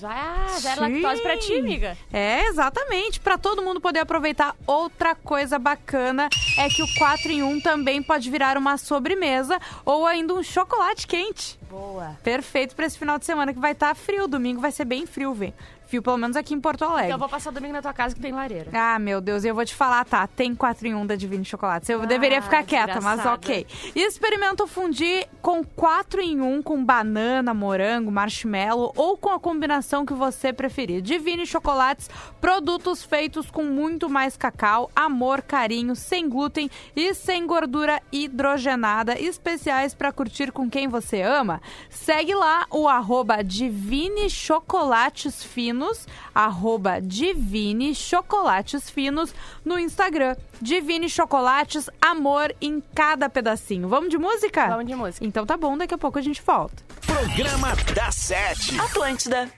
Já, 0.00 0.46
zero 0.58 0.84
Sim. 0.84 1.00
lactose 1.02 1.22
pra 1.22 1.38
ti, 1.38 1.54
amiga. 1.56 1.96
É, 2.12 2.46
exatamente. 2.46 3.20
Pra 3.20 3.38
todo 3.38 3.62
mundo 3.62 3.80
poder 3.80 4.00
aproveitar. 4.00 4.56
Outra 4.66 5.14
coisa 5.14 5.58
bacana 5.58 6.28
é 6.58 6.68
que 6.68 6.82
o 6.82 6.94
4 6.98 7.30
em 7.30 7.42
1 7.42 7.60
também 7.60 8.02
pode 8.02 8.28
virar 8.30 8.56
uma 8.56 8.76
sobremesa 8.76 9.60
ou 9.84 10.06
ainda 10.06 10.34
um 10.34 10.42
chocolate 10.42 11.06
quente. 11.06 11.58
Boa. 11.70 12.18
Perfeito 12.22 12.74
pra 12.74 12.86
esse 12.86 12.98
final 12.98 13.18
de 13.18 13.24
semana 13.26 13.52
que 13.52 13.60
vai 13.60 13.72
estar 13.72 13.94
frio. 13.94 14.26
Domingo 14.26 14.60
vai 14.60 14.72
ser 14.72 14.84
bem 14.84 15.06
frio, 15.06 15.32
vem. 15.32 15.54
Frio, 15.88 16.02
pelo 16.02 16.18
menos 16.18 16.36
aqui 16.36 16.52
em 16.54 16.60
Porto 16.60 16.84
Alegre. 16.84 17.06
Então 17.06 17.14
eu 17.14 17.18
vou 17.18 17.28
passar 17.28 17.50
domingo 17.50 17.72
na 17.72 17.80
tua 17.82 17.92
casa 17.94 18.14
que 18.14 18.20
tem 18.20 18.30
lareira. 18.30 18.70
Ah, 18.74 18.98
meu 18.98 19.20
Deus, 19.20 19.42
e 19.42 19.48
eu 19.48 19.54
vou 19.54 19.64
te 19.64 19.74
falar, 19.74 20.04
tá? 20.04 20.26
Tem 20.26 20.54
4 20.54 20.86
em 20.86 20.94
1 20.94 21.06
da 21.06 21.16
Divine 21.16 21.44
Chocolates. 21.44 21.88
Eu 21.88 22.02
Ah, 22.02 22.06
deveria 22.06 22.42
ficar 22.42 22.62
quieta, 22.62 23.00
mas 23.00 23.16
desgraçada. 23.16 23.34
ok. 23.34 23.66
E 23.96 24.00
experimenta 24.02 24.64
o 24.64 24.66
fundir 24.66 25.26
com 25.40 25.64
4 25.64 26.20
em 26.20 26.40
1, 26.42 26.62
com 26.62 26.84
banana, 26.84 27.54
morango, 27.54 28.10
marshmallow 28.12 28.92
ou 28.96 29.16
com 29.16 29.30
a 29.30 29.40
combinação 29.40 30.04
que 30.04 30.12
você 30.12 30.52
preferir. 30.52 31.00
Divine 31.00 31.46
Chocolates, 31.46 32.10
produtos 32.40 33.02
feitos 33.02 33.50
com 33.50 33.64
muito 33.64 34.10
mais 34.10 34.36
cacau, 34.36 34.90
amor, 34.94 35.40
carinho, 35.40 35.96
sem 35.96 36.28
glúten 36.28 36.70
e 36.94 37.14
sem 37.14 37.46
gordura 37.46 38.02
hidrogenada, 38.12 39.18
especiais 39.18 39.94
para 39.94 40.12
curtir 40.12 40.52
com 40.52 40.68
quem 40.68 40.86
você 40.86 41.22
ama. 41.22 41.62
Segue 41.88 42.34
lá 42.34 42.66
o 42.70 42.86
arroba 42.86 43.42
Divine 43.42 44.28
Chocolates 44.28 45.42
Finos, 45.78 46.08
arroba 46.34 47.00
Divine 47.00 47.94
Chocolates 47.94 48.90
Finos 48.90 49.32
no 49.64 49.78
Instagram. 49.78 50.34
Divine 50.60 51.08
Chocolates, 51.08 51.88
amor 52.00 52.52
em 52.60 52.82
cada 52.92 53.28
pedacinho. 53.30 53.88
Vamos 53.88 54.10
de 54.10 54.18
música? 54.18 54.66
Vamos 54.66 54.86
de 54.86 54.94
música. 54.96 55.24
Então 55.24 55.46
tá 55.46 55.56
bom, 55.56 55.78
daqui 55.78 55.94
a 55.94 55.98
pouco 55.98 56.18
a 56.18 56.22
gente 56.22 56.42
volta. 56.44 56.82
Programa 57.06 57.76
da 57.94 58.10
Sete. 58.10 58.78
Atlântida. 58.80 59.48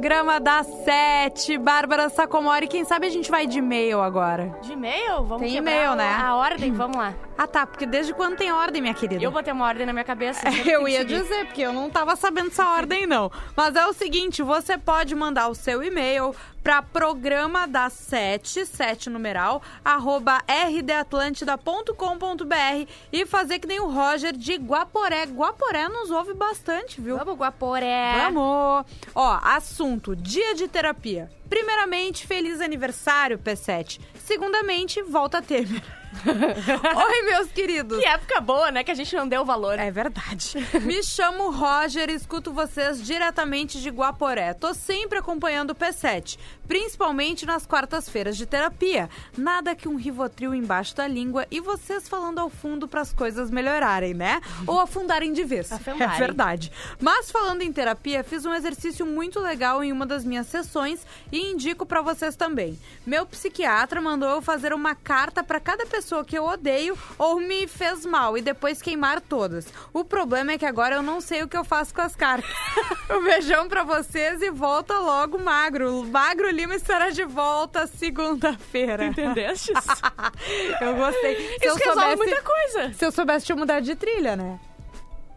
Programa 0.00 0.40
da 0.40 0.62
Sete, 0.64 1.58
Bárbara 1.58 2.08
Sacomori. 2.08 2.66
Quem 2.66 2.86
sabe 2.86 3.06
a 3.06 3.10
gente 3.10 3.30
vai 3.30 3.46
de 3.46 3.58
e-mail 3.58 4.00
agora. 4.00 4.56
De 4.62 4.72
e-mail? 4.72 5.22
Vamos 5.24 5.42
Tem 5.42 5.54
e-mail, 5.54 5.94
né? 5.94 6.16
A 6.18 6.36
ordem, 6.36 6.72
vamos 6.72 6.96
lá. 6.96 7.12
Ah, 7.42 7.46
tá, 7.46 7.66
porque 7.66 7.86
desde 7.86 8.12
quando 8.12 8.36
tem 8.36 8.52
ordem, 8.52 8.82
minha 8.82 8.92
querida? 8.92 9.24
Eu 9.24 9.30
vou 9.30 9.42
ter 9.42 9.52
uma 9.52 9.64
ordem 9.64 9.86
na 9.86 9.94
minha 9.94 10.04
cabeça. 10.04 10.42
tem 10.44 10.68
Eu 10.70 10.86
ia 10.86 10.98
seguir. 10.98 11.22
dizer, 11.22 11.46
porque 11.46 11.62
eu 11.62 11.72
não 11.72 11.88
tava 11.88 12.14
sabendo 12.14 12.48
essa 12.48 12.68
ordem, 12.68 13.06
não. 13.06 13.32
Mas 13.56 13.74
é 13.76 13.86
o 13.86 13.94
seguinte, 13.94 14.42
você 14.42 14.76
pode 14.76 15.14
mandar 15.14 15.48
o 15.48 15.54
seu 15.54 15.82
e-mail 15.82 16.34
para 16.62 16.82
programa 16.82 17.66
da 17.66 17.88
sete, 17.88 18.66
sete 18.66 19.08
numeral, 19.08 19.62
arroba 19.82 20.42
rdatlântida.com.br 20.46 22.86
e 23.10 23.24
fazer 23.24 23.58
que 23.58 23.66
nem 23.66 23.80
o 23.80 23.88
Roger 23.88 24.36
de 24.36 24.56
Guaporé. 24.56 25.24
Guaporé 25.24 25.88
nos 25.88 26.10
ouve 26.10 26.34
bastante, 26.34 27.00
viu? 27.00 27.16
Vamos, 27.16 27.38
Guaporé. 27.38 28.16
Vamos! 28.16 28.84
Ó, 29.14 29.40
assunto: 29.42 30.14
dia 30.14 30.54
de 30.54 30.68
terapia. 30.68 31.30
Primeiramente, 31.48 32.26
feliz 32.26 32.60
aniversário, 32.60 33.38
P7. 33.38 33.98
Segundamente, 34.14 35.02
volta 35.02 35.40
Temer. 35.40 35.82
Oi, 36.26 37.22
meus 37.22 37.52
queridos. 37.52 37.98
Que 37.98 38.06
época 38.06 38.40
boa, 38.40 38.70
né? 38.70 38.82
Que 38.82 38.90
a 38.90 38.94
gente 38.94 39.14
não 39.14 39.28
deu 39.28 39.44
valor. 39.44 39.78
É 39.78 39.90
verdade. 39.90 40.54
Me 40.82 41.02
chamo 41.02 41.50
Roger 41.50 42.10
e 42.10 42.14
escuto 42.14 42.52
vocês 42.52 43.02
diretamente 43.02 43.80
de 43.80 43.90
Guaporé. 43.90 44.52
Tô 44.54 44.74
sempre 44.74 45.18
acompanhando 45.18 45.70
o 45.70 45.74
P7, 45.74 46.36
principalmente 46.66 47.46
nas 47.46 47.64
quartas-feiras 47.64 48.36
de 48.36 48.44
terapia. 48.44 49.08
Nada 49.38 49.74
que 49.74 49.88
um 49.88 49.96
rivotril 49.96 50.54
embaixo 50.54 50.96
da 50.96 51.06
língua 51.06 51.46
e 51.50 51.60
vocês 51.60 52.08
falando 52.08 52.40
ao 52.40 52.50
fundo 52.50 52.88
pras 52.88 53.12
coisas 53.12 53.50
melhorarem, 53.50 54.12
né? 54.12 54.40
Ou 54.66 54.80
afundarem 54.80 55.32
de 55.32 55.44
vez. 55.44 55.70
Afundarem. 55.72 56.16
É 56.16 56.18
verdade. 56.18 56.72
Mas 57.00 57.30
falando 57.30 57.62
em 57.62 57.72
terapia, 57.72 58.24
fiz 58.24 58.44
um 58.44 58.52
exercício 58.52 59.06
muito 59.06 59.38
legal 59.38 59.82
em 59.82 59.92
uma 59.92 60.04
das 60.04 60.24
minhas 60.24 60.48
sessões 60.48 61.06
e 61.30 61.52
indico 61.52 61.86
pra 61.86 62.02
vocês 62.02 62.34
também. 62.34 62.78
Meu 63.06 63.24
psiquiatra 63.24 64.00
mandou 64.00 64.28
eu 64.28 64.42
fazer 64.42 64.72
uma 64.72 64.94
carta 64.94 65.42
pra 65.42 65.60
cada 65.60 65.86
pessoa 65.86 65.99
que 66.26 66.36
eu 66.38 66.44
odeio 66.44 66.96
ou 67.18 67.38
me 67.40 67.66
fez 67.66 68.04
mal 68.06 68.36
e 68.36 68.42
depois 68.42 68.80
queimar 68.82 69.20
todas. 69.20 69.66
O 69.92 70.04
problema 70.04 70.52
é 70.52 70.58
que 70.58 70.66
agora 70.66 70.96
eu 70.96 71.02
não 71.02 71.20
sei 71.20 71.42
o 71.42 71.48
que 71.48 71.56
eu 71.56 71.64
faço 71.64 71.94
com 71.94 72.00
as 72.00 72.16
cartas. 72.16 72.50
um 73.10 73.22
beijão 73.22 73.68
pra 73.68 73.84
vocês 73.84 74.40
e 74.42 74.50
volta 74.50 74.98
logo 74.98 75.38
magro. 75.38 76.02
Magro 76.04 76.50
Lima 76.50 76.74
estará 76.74 77.10
de 77.10 77.24
volta 77.24 77.86
segunda-feira. 77.86 79.04
Entendeste? 79.06 79.72
eu 80.80 80.94
gostei. 80.96 81.36
Se 81.58 81.66
eu 81.66 81.76
Isso 81.76 81.84
resolve 81.84 82.00
soubesse- 82.00 82.16
muita 82.16 82.42
coisa. 82.42 82.92
se 82.94 83.04
eu 83.04 83.12
soubesse 83.12 83.46
te 83.46 83.54
mudar 83.54 83.80
de 83.80 83.94
trilha, 83.94 84.36
né? 84.36 84.58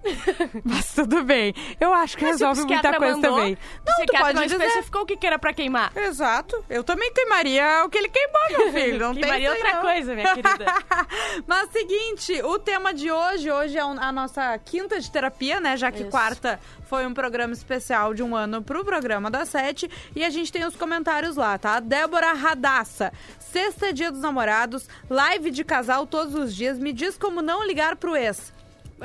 Mas 0.64 0.94
tudo 0.94 1.24
bem. 1.24 1.54
Eu 1.80 1.94
acho 1.94 2.18
que 2.18 2.26
Mas 2.26 2.38
se 2.38 2.44
o 2.44 2.48
resolve 2.48 2.74
muita 2.74 2.94
coisa 2.98 3.16
mandou, 3.16 3.36
também. 3.38 3.58
Não, 3.86 4.06
tu 4.06 4.14
pode 4.20 4.34
não 4.34 4.44
dizer. 4.44 4.64
especificou 4.66 5.02
o 5.02 5.06
que 5.06 5.18
que 5.18 5.28
era 5.28 5.40
pra 5.40 5.54
queimar. 5.54 5.92
Exato. 5.96 6.64
Eu 6.70 6.84
também 6.84 7.12
queimaria 7.14 7.84
o 7.86 7.90
que 7.90 7.98
ele 7.98 8.10
queimou, 8.10 8.42
meu 8.50 8.72
filho. 8.74 9.00
Não 9.00 9.14
tem 9.14 9.24
Queimaria 9.24 9.52
aí, 9.52 9.56
outra 9.58 9.74
não. 9.74 9.82
coisa, 9.82 10.16
minha 10.16 10.34
querida. 10.34 10.66
Mas 11.48 11.70
seguinte, 11.72 12.42
o 12.44 12.60
tema 12.60 12.94
de 12.94 13.12
hoje, 13.12 13.52
hoje 13.52 13.78
é 13.78 13.82
a 13.82 14.12
nossa 14.12 14.58
quinta 14.60 15.00
de 15.00 15.10
terapia, 15.10 15.60
né? 15.60 15.78
Já 15.78 15.92
que 15.92 16.02
Isso. 16.02 16.10
quarta 16.10 16.60
foi 16.86 17.06
um 17.06 17.14
programa 17.14 17.54
especial 17.54 18.14
de 18.14 18.22
um 18.22 18.36
ano 18.36 18.62
pro 18.62 18.84
programa 18.86 19.32
da 19.32 19.46
sete. 19.46 19.90
E 20.16 20.24
a 20.24 20.30
gente 20.30 20.52
tem 20.52 20.66
os 20.66 20.76
comentários 20.76 21.36
lá, 21.36 21.58
tá? 21.58 21.80
Débora 21.80 22.34
Radassa. 22.34 23.12
Sexta 23.40 23.88
é 23.88 23.92
dia 23.94 24.12
dos 24.12 24.22
namorados, 24.22 24.88
live 25.10 25.52
de 25.52 25.64
casal 25.64 26.06
todos 26.08 26.34
os 26.36 26.56
dias. 26.56 26.78
Me 26.80 26.92
diz 26.92 27.18
como 27.18 27.42
não 27.42 27.66
ligar 27.66 27.96
pro 27.96 28.16
ex. 28.16 28.54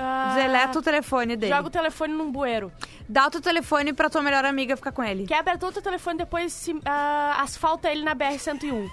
Ah, 0.00 0.32
Deleta 0.36 0.78
o 0.78 0.82
telefone 0.82 1.36
dele. 1.36 1.52
Joga 1.52 1.66
o 1.66 1.70
telefone 1.70 2.14
num 2.14 2.30
bueiro. 2.30 2.72
Dá 3.08 3.26
o 3.26 3.30
teu 3.30 3.40
telefone 3.40 3.92
pra 3.92 4.08
tua 4.08 4.22
melhor 4.22 4.44
amiga 4.44 4.76
ficar 4.76 4.92
com 4.92 5.02
ele. 5.02 5.26
Quebra 5.26 5.58
todo 5.58 5.76
o 5.78 5.82
telefone 5.82 6.18
depois 6.18 6.52
se, 6.52 6.78
ah, 6.84 7.36
asfalta 7.42 7.90
ele 7.90 8.02
na 8.02 8.14
BR-101. 8.14 8.88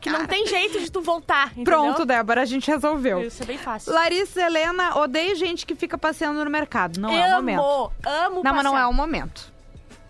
Que 0.00 0.10
não 0.10 0.26
tem 0.26 0.46
jeito 0.46 0.78
de 0.80 0.90
tu 0.90 1.00
voltar, 1.00 1.48
entendeu? 1.52 1.64
Pronto, 1.64 2.04
Débora, 2.04 2.42
a 2.42 2.44
gente 2.44 2.70
resolveu. 2.70 3.22
Isso 3.24 3.42
é 3.42 3.46
bem 3.46 3.58
fácil. 3.58 3.92
Larissa 3.92 4.40
Helena, 4.42 4.96
odeio 4.98 5.34
gente 5.34 5.66
que 5.66 5.74
fica 5.74 5.96
passeando 5.98 6.44
no 6.44 6.50
mercado. 6.50 7.00
Não 7.00 7.10
é 7.10 7.28
o 7.28 7.36
momento. 7.36 7.60
amo, 7.60 7.92
amo 8.04 8.42
Não, 8.44 8.54
mas 8.54 8.64
não 8.64 8.72
passear. 8.72 8.82
é 8.82 8.86
o 8.86 8.92
momento. 8.92 9.52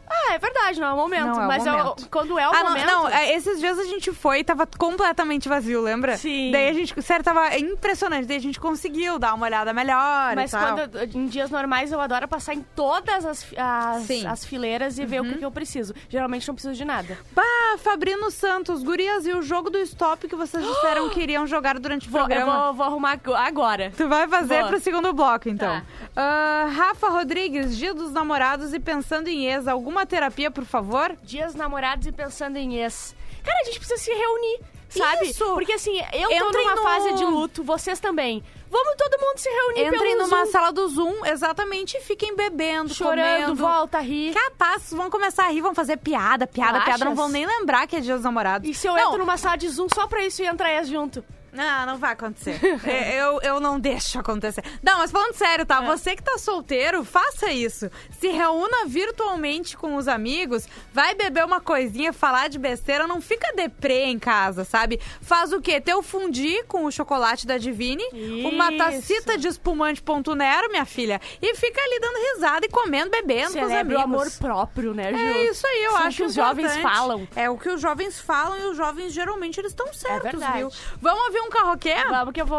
Ah, 0.08 0.34
é 0.34 0.38
verdade, 0.38 0.80
não 0.80 0.88
é 0.88 0.92
o 0.92 0.96
momento. 0.96 1.26
Não 1.26 1.42
é 1.42 1.44
o 1.44 1.48
mas 1.48 1.66
é 1.66 1.72
o- 1.72 1.78
momento. 1.78 2.08
quando 2.10 2.38
é 2.38 2.48
o 2.48 2.50
ah, 2.52 2.62
não, 2.62 2.68
momento... 2.70 2.86
não, 2.86 3.08
é, 3.08 3.34
esses 3.34 3.58
dias 3.58 3.78
a 3.78 3.84
gente 3.84 4.12
foi 4.12 4.40
e 4.40 4.44
tava 4.44 4.66
completamente 4.66 5.48
vazio, 5.48 5.80
lembra? 5.82 6.16
Sim. 6.16 6.50
Daí 6.52 6.68
a 6.68 6.72
gente, 6.72 7.02
sério, 7.02 7.25
tava 7.25 7.56
impressionante. 7.58 8.26
Daí 8.26 8.36
a 8.36 8.40
gente 8.40 8.60
conseguiu 8.60 9.18
dar 9.18 9.34
uma 9.34 9.46
olhada 9.46 9.72
melhor 9.72 10.34
Mas 10.36 10.50
quando, 10.52 10.88
em 11.14 11.26
dias 11.26 11.50
normais 11.50 11.90
eu 11.92 12.00
adoro 12.00 12.28
passar 12.28 12.54
em 12.54 12.62
todas 12.75 13.25
as, 13.25 13.46
as. 13.56 14.08
Uhum. 14.08 14.30
as 14.30 14.44
fileiras 14.44 14.98
e 14.98 15.04
ver 15.04 15.20
o 15.20 15.25
que, 15.25 15.38
que 15.38 15.44
eu 15.44 15.50
preciso. 15.50 15.94
Geralmente 16.08 16.46
não 16.46 16.54
preciso 16.54 16.74
de 16.74 16.85
nada. 16.85 17.18
Bah, 17.33 17.42
Fabrino 17.78 18.31
Santos, 18.31 18.83
gurias, 18.83 19.26
e 19.26 19.33
o 19.33 19.42
jogo 19.42 19.70
do 19.70 19.78
stop 19.78 20.28
que 20.28 20.37
vocês 20.37 20.62
disseram 20.66 21.09
que 21.11 21.20
iriam 21.20 21.46
jogar 21.46 21.78
durante 21.78 22.09
o 22.09 22.11
Vou, 22.11 22.20
eu 22.20 22.26
programa? 22.26 22.64
vou, 22.66 22.74
vou 22.74 22.87
arrumar 22.87 23.12
ag- 23.12 23.33
agora. 23.35 23.92
Tu 23.96 24.09
vai 24.09 24.26
fazer 24.28 24.61
Vou. 24.61 24.68
pro 24.68 24.81
segundo 24.81 25.12
bloco, 25.12 25.48
então. 25.48 25.81
Tá. 25.81 25.87
Ah, 26.14 26.66
Rafa 26.74 27.09
Rodrigues, 27.09 27.76
dia 27.76 27.92
dos 27.94 28.12
namorados 28.12 28.72
e 28.72 28.81
pensando 28.81 29.28
em 29.28 29.46
ex, 29.46 29.66
alguma 29.66 29.95
terapia, 30.04 30.50
por 30.50 30.64
favor? 30.64 31.16
Dias 31.22 31.54
namorados 31.54 32.06
e 32.06 32.12
pensando 32.12 32.56
em 32.56 32.76
ex. 32.76 33.14
Cara, 33.44 33.59
a 33.61 33.64
gente 33.64 33.78
precisa 33.78 34.02
se 34.02 34.11
reunir, 34.12 34.61
sabe? 34.88 35.26
Isso. 35.30 35.44
Porque 35.54 35.72
assim, 35.72 35.96
eu 36.12 36.28
tô 36.28 36.48
Entrem 36.48 36.64
numa 36.64 36.74
no- 36.76 36.82
fase 36.82 37.12
de 37.14 37.24
luto, 37.24 37.62
vocês 37.62 38.00
também. 38.00 38.42
Vamos 38.68 38.94
todo 38.98 39.16
mundo 39.20 39.38
se 39.38 39.48
reunir 39.48 39.94
Entrem 39.94 40.16
numa 40.16 40.44
Zoom, 40.44 40.50
sala 40.52 40.72
do 40.72 40.88
Zoom, 40.88 41.24
exatamente, 41.24 41.96
e 41.96 42.00
fiquem 42.00 42.35
bebendo, 42.35 42.92
chorando, 42.92 43.42
comendo. 43.42 43.54
volta 43.54 43.98
a 43.98 44.00
rir. 44.00 44.35
Capaz, 44.35 44.90
vão 44.90 45.09
começar 45.09 45.44
a 45.44 45.48
rir, 45.50 45.61
vão 45.61 45.72
fazer 45.72 45.96
piada, 45.98 46.48
piada, 46.48 46.80
Tu 46.80 46.85
piada, 46.85 47.04
não 47.04 47.14
vão 47.14 47.28
nem 47.28 47.46
lembrar 47.46 47.87
que 47.87 47.94
é 47.94 48.00
dia 48.00 48.14
dos 48.14 48.24
namorados. 48.24 48.68
E 48.68 48.74
se 48.74 48.88
eu 48.88 48.94
não, 48.96 49.06
entro 49.06 49.18
numa 49.18 49.37
sala 49.37 49.56
de 49.56 49.68
Zoom 49.68 49.87
só 49.94 50.09
pra 50.09 50.24
isso 50.26 50.42
e 50.42 50.46
entrar 50.46 50.72
ex 50.72 50.88
junto? 50.88 51.24
Não, 51.57 51.87
não 51.87 51.99
vai 51.99 52.12
acontecer. 52.12 52.61
É, 52.87 53.16
eu, 53.21 53.40
eu 53.42 53.59
não 53.61 53.81
deixo 53.81 54.19
acontecer. 54.19 54.62
Não, 54.83 54.99
mas 54.99 55.11
falando 55.11 55.35
sério, 55.35 55.64
tá? 55.66 55.81
Você 55.81 56.14
que 56.14 56.23
tá 56.23 56.38
solteiro, 56.38 57.05
faça 57.05 57.51
isso. 57.51 57.90
Se 58.21 58.29
reúna 58.29 58.87
virtualmente 58.87 59.77
com 59.77 59.97
os 59.97 60.07
amigos, 60.09 60.69
vai 60.92 61.14
beber 61.14 61.45
uma 61.45 61.61
coisinha, 61.61 62.12
falar 62.12 62.49
de 62.49 62.59
besteira, 62.59 63.07
não 63.07 63.21
fica 63.21 63.53
deprê 63.55 64.05
em 64.05 64.19
casa, 64.19 64.64
sabe? 64.64 65.01
Faz 65.21 65.53
o 65.53 65.61
quê? 65.61 65.81
Teu 65.81 66.03
fundi 66.03 66.62
com 66.64 66.85
o 66.85 66.90
chocolate 66.92 67.47
da 67.47 67.57
Divine, 67.59 68.05
uma 68.45 68.69
Isso. 68.71 68.79
tacita 68.79 69.38
de 69.38 69.49
espumante 69.49 70.03
ponto 70.03 70.35
Nero, 70.35 70.69
minha 70.71 70.85
filha, 70.85 71.21
e 71.40 71.55
fica 71.57 71.81
ali 71.81 72.01
dando 72.01 72.16
risada 72.35 72.66
e 72.66 72.69
comendo, 72.69 73.11
bebendo 73.11 73.53
com 73.55 73.62
os 73.62 73.69
Celebra 73.69 73.99
o 73.99 74.01
amigos. 74.03 74.23
amor 74.23 74.38
próprio, 74.38 74.95
né, 74.95 75.12
Ju? 75.12 75.19
É 75.19 75.45
isso 75.45 75.66
aí, 75.66 75.85
eu 75.85 75.90
Isso 75.90 75.97
é 75.99 76.03
o 76.03 76.07
acho 76.07 76.16
que 76.19 76.23
os 76.25 76.35
jovens 76.35 76.77
importante. 76.77 76.83
falam. 76.83 77.29
É 77.35 77.51
o 77.51 77.57
que 77.59 77.69
os 77.69 77.81
jovens 77.81 78.21
falam 78.21 78.59
e 78.59 78.64
os 78.66 78.77
jovens 78.77 79.12
geralmente 79.12 79.59
eles 79.61 79.73
estão 79.73 79.92
certos, 79.92 80.31
verdade. 80.33 80.59
viu? 80.59 80.71
Vamos 81.01 81.27
ouvir 81.27 81.40
um 81.40 81.45
carroquê? 81.50 81.94
Vamos 82.11 82.32
que 82.32 82.40
eu 82.40 82.46
vou 82.46 82.59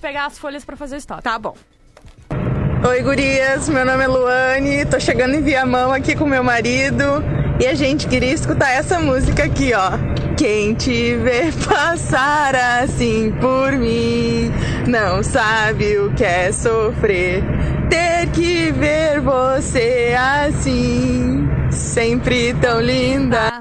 pegar 0.00 0.26
as 0.26 0.38
folhas 0.38 0.64
pra 0.64 0.76
fazer 0.76 0.96
o 0.96 0.98
stop. 0.98 1.22
Tá 1.22 1.38
bom. 1.38 1.56
Oi, 2.88 3.02
gurias. 3.02 3.68
Meu 3.68 3.84
nome 3.84 4.02
é 4.02 4.06
Luane. 4.08 4.84
Tô 4.86 4.98
chegando 4.98 5.34
em 5.34 5.42
Viamão 5.42 5.92
aqui 5.92 6.16
com 6.16 6.26
meu 6.26 6.42
marido. 6.42 7.22
E 7.60 7.66
a 7.66 7.74
gente 7.74 8.08
queria 8.08 8.32
escutar 8.32 8.70
essa 8.70 8.98
música 8.98 9.44
aqui, 9.44 9.72
ó. 9.72 9.92
Quem 10.36 10.74
te 10.74 11.14
vê 11.16 11.52
passar 11.68 12.56
assim 12.56 13.32
por 13.40 13.70
mim 13.72 14.50
não 14.88 15.22
sabe 15.22 15.96
o 15.98 16.12
que 16.14 16.24
é 16.24 16.50
sofrer. 16.50 17.44
Ter 17.88 18.28
que 18.30 18.72
ver 18.72 19.20
você 19.20 20.16
assim, 20.18 21.48
sempre 21.70 22.54
tão 22.54 22.80
linda. 22.80 23.51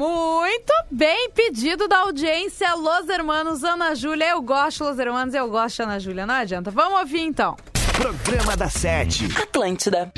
Muito 0.00 0.72
bem 0.90 1.28
pedido 1.28 1.86
da 1.86 1.98
audiência, 1.98 2.74
Los 2.74 3.06
Hermanos, 3.06 3.62
Ana 3.62 3.94
Júlia. 3.94 4.30
Eu 4.30 4.40
gosto, 4.40 4.82
Los 4.82 4.98
Hermanos, 4.98 5.34
eu 5.34 5.46
gosto 5.50 5.76
de 5.76 5.82
Ana 5.82 6.00
Júlia, 6.00 6.26
não 6.26 6.36
adianta. 6.36 6.70
Vamos 6.70 7.00
ouvir 7.00 7.20
então. 7.20 7.54
Programa 7.92 8.56
da 8.56 8.70
Sete. 8.70 9.26
Atlântida. 9.38 10.10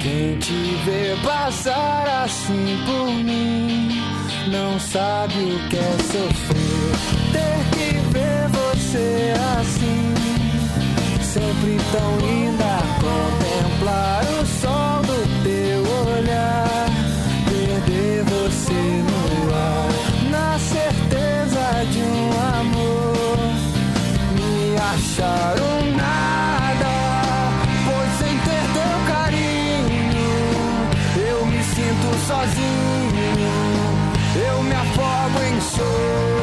Quem 0.00 0.38
te 0.38 0.52
vê 0.84 1.16
passar 1.24 2.22
assim 2.24 2.78
por 2.86 3.10
mim 3.10 4.00
não 4.48 4.78
sabe 4.78 5.34
o 5.34 5.68
que 5.68 5.76
é 5.76 5.98
sofrer. 6.04 6.94
Ter 7.32 7.58
que 7.74 7.98
ver 8.12 8.48
você 8.50 9.34
assim, 9.58 10.14
sempre 11.34 11.76
tão 11.90 12.16
linda. 12.18 12.78
Contemplar 13.02 14.24
o 14.40 14.46
sol 14.46 15.02
do 15.02 15.18
teu 15.42 15.80
olhar, 16.14 16.88
perder 17.48 18.22
você 18.22 18.82
no 19.08 19.52
ar, 19.52 19.90
na 20.30 20.58
certeza 20.58 21.84
de 21.90 22.02
um 22.02 22.30
amor. 22.60 23.38
Me 24.36 24.76
achar 24.76 25.56
um 25.60 25.96
nada, 25.96 26.94
pois 27.84 28.10
sem 28.20 28.34
ter 28.46 28.64
teu 28.76 28.96
carinho 29.12 30.24
eu 31.28 31.46
me 31.46 31.62
sinto 31.64 32.08
sozinho, 32.28 33.52
eu 34.48 34.62
me 34.62 34.72
afogo 34.72 35.38
em 35.42 35.60
solidão. 35.60 36.33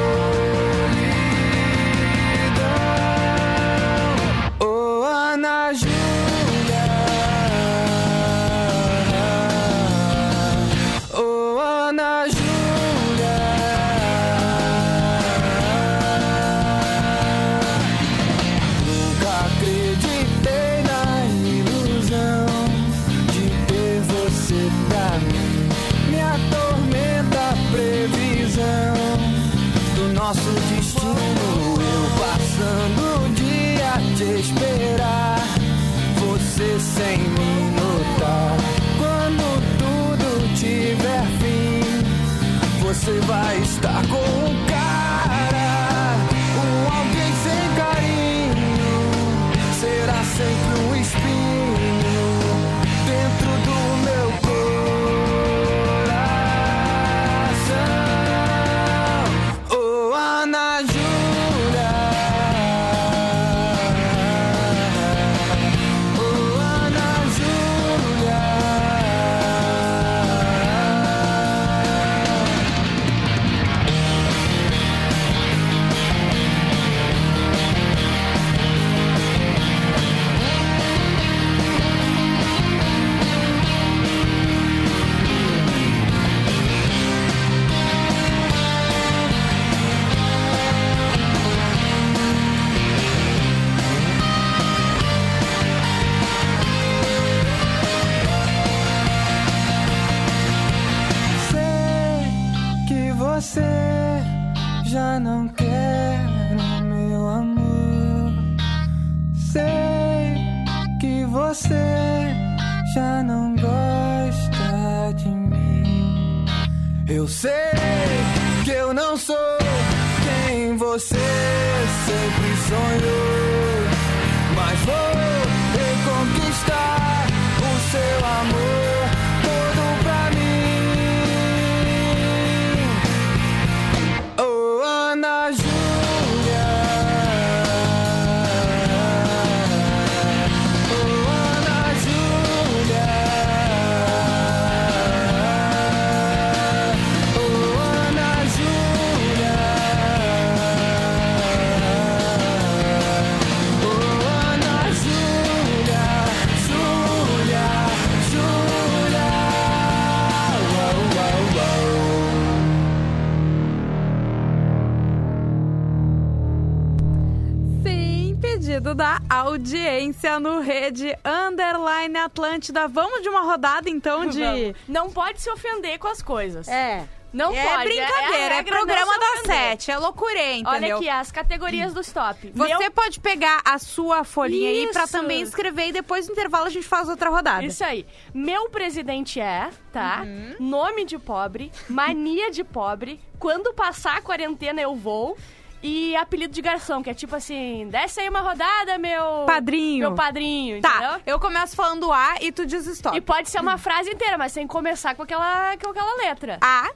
Rede 170.91 171.15
Underline 171.23 172.17
Atlântida. 172.17 172.85
Vamos 172.87 173.21
de 173.21 173.29
uma 173.29 173.41
rodada 173.41 173.89
então 173.89 174.25
de. 174.29 174.41
Vamos. 174.43 174.75
Não 174.87 175.09
pode 175.09 175.41
se 175.41 175.49
ofender 175.49 175.97
com 175.97 176.07
as 176.09 176.21
coisas. 176.21 176.67
É. 176.67 177.07
Não 177.33 177.55
é 177.55 177.63
pode. 177.63 177.83
brincadeira, 177.85 178.33
a 178.33 178.37
é, 178.37 178.53
regra 178.57 178.75
programa 178.75 179.05
não 179.05 179.13
se 179.13 179.19
da 179.19 179.39
ofender. 179.39 179.55
sete, 179.69 179.89
é 179.91 179.97
loucurê, 179.97 180.53
entendeu? 180.55 180.69
Olha 180.73 180.95
aqui, 180.97 181.07
as 181.09 181.31
categorias 181.31 181.93
do 181.93 182.01
stop. 182.01 182.51
Você 182.53 182.77
Meu- 182.77 182.91
pode 182.91 183.21
pegar 183.21 183.61
a 183.63 183.79
sua 183.79 184.25
folhinha 184.25 184.69
aí 184.69 184.89
pra 184.91 185.03
Isso. 185.05 185.13
também 185.13 185.41
escrever 185.41 185.87
e 185.87 185.91
depois 185.93 186.27
no 186.27 186.33
intervalo 186.33 186.65
a 186.65 186.69
gente 186.69 186.85
faz 186.85 187.07
outra 187.07 187.29
rodada. 187.29 187.63
Isso 187.63 187.85
aí. 187.85 188.05
Meu 188.33 188.69
presidente 188.69 189.39
é, 189.39 189.69
tá? 189.93 190.25
Nome 190.59 191.05
de 191.05 191.17
pobre, 191.17 191.71
mania 191.87 192.51
de 192.51 192.65
pobre, 192.65 193.17
quando 193.39 193.73
passar 193.73 194.17
a 194.17 194.21
quarentena 194.21 194.81
eu 194.81 194.93
vou. 194.93 195.37
E 195.83 196.15
apelido 196.15 196.53
de 196.53 196.61
garçom, 196.61 197.01
que 197.01 197.09
é 197.09 197.13
tipo 197.13 197.35
assim, 197.35 197.87
desce 197.89 198.19
aí 198.19 198.29
uma 198.29 198.41
rodada, 198.41 198.97
meu... 198.99 199.45
Padrinho. 199.47 199.99
Meu 200.09 200.13
padrinho, 200.15 200.79
Tá, 200.79 200.95
entendeu? 200.97 201.21
eu 201.25 201.39
começo 201.39 201.75
falando 201.75 202.11
A 202.11 202.35
e 202.39 202.51
tu 202.51 202.65
diz 202.67 202.85
stop. 202.85 203.17
E 203.17 203.21
pode 203.21 203.49
ser 203.49 203.59
uma 203.61 203.77
frase 203.79 204.11
inteira, 204.11 204.37
mas 204.37 204.53
tem 204.53 204.67
que 204.67 204.71
começar 204.71 205.15
com 205.15 205.23
aquela, 205.23 205.75
com 205.77 205.89
aquela 205.89 206.15
letra. 206.17 206.59
A, 206.61 206.91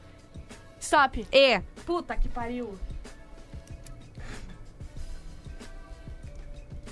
Stop. 0.80 1.26
E. 1.32 1.60
Puta 1.84 2.16
que 2.16 2.30
pariu. 2.30 2.78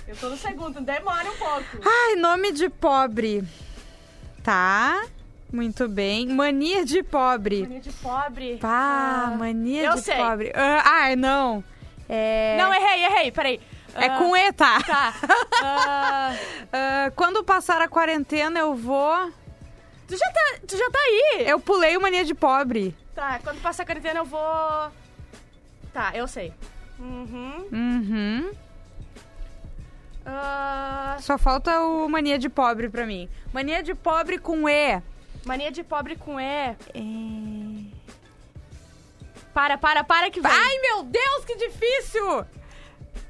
Eu 0.06 0.16
tô 0.16 0.28
no 0.28 0.36
segundo, 0.36 0.80
demora 0.80 1.30
um 1.30 1.36
pouco. 1.36 1.64
Ai, 1.86 2.16
nome 2.16 2.52
de 2.52 2.68
pobre. 2.68 3.42
Tá, 4.42 5.06
muito 5.52 5.88
bem. 5.88 6.26
Mania 6.28 6.84
de 6.84 7.02
pobre. 7.02 7.62
Mania 7.62 7.80
de 7.80 7.92
pobre. 7.92 8.56
Pá, 8.58 9.28
Ah, 9.32 9.36
mania 9.38 9.84
eu 9.84 9.94
de 9.94 10.00
sei. 10.02 10.16
pobre. 10.16 10.52
Ah, 10.54 10.82
ai, 10.84 11.16
não. 11.16 11.64
É... 12.08 12.56
Não, 12.58 12.72
errei, 12.74 13.04
errei, 13.04 13.30
peraí. 13.32 13.60
É 13.94 14.06
Ah, 14.06 14.18
com 14.18 14.36
E, 14.36 14.52
tá? 14.52 14.80
Tá. 14.82 15.14
Ah, 15.62 16.32
Ah, 16.72 17.12
quando 17.14 17.44
passar 17.44 17.80
a 17.80 17.88
quarentena, 17.88 18.58
eu 18.60 18.74
vou... 18.74 19.30
tu, 20.08 20.16
já 20.16 20.26
tá, 20.32 20.58
tu 20.66 20.76
já 20.76 20.90
tá 20.90 20.98
aí. 20.98 21.44
Eu 21.46 21.60
pulei 21.60 21.96
o 21.96 22.00
mania 22.00 22.24
de 22.24 22.34
pobre. 22.34 22.96
Tá, 23.14 23.38
quando 23.42 23.62
passar 23.62 23.84
a 23.84 23.86
quarentena 23.86 24.20
eu 24.20 24.24
vou... 24.24 24.40
Tá, 25.92 26.10
eu 26.14 26.26
sei. 26.26 26.52
Uhum. 26.98 27.68
Uhum. 27.72 28.52
Ah, 30.26 31.16
Só 31.20 31.36
falta 31.38 31.80
o 31.82 32.08
mania 32.08 32.38
de 32.38 32.48
pobre 32.48 32.88
pra 32.88 33.06
mim. 33.06 33.28
Mania 33.52 33.82
de 33.82 33.94
pobre 33.94 34.38
com 34.38 34.68
E. 34.68 35.00
mania 35.44 35.70
de 35.70 35.84
pobre 35.84 36.16
com 36.16 36.40
E. 36.40 36.44
É... 36.44 36.74
Para, 39.54 39.78
para, 39.78 40.02
para 40.04 40.30
que 40.30 40.40
vem. 40.40 40.50
Ai, 40.52 40.78
meu 40.80 41.04
Deus, 41.04 41.44
que 41.46 41.54
difícil! 41.56 42.44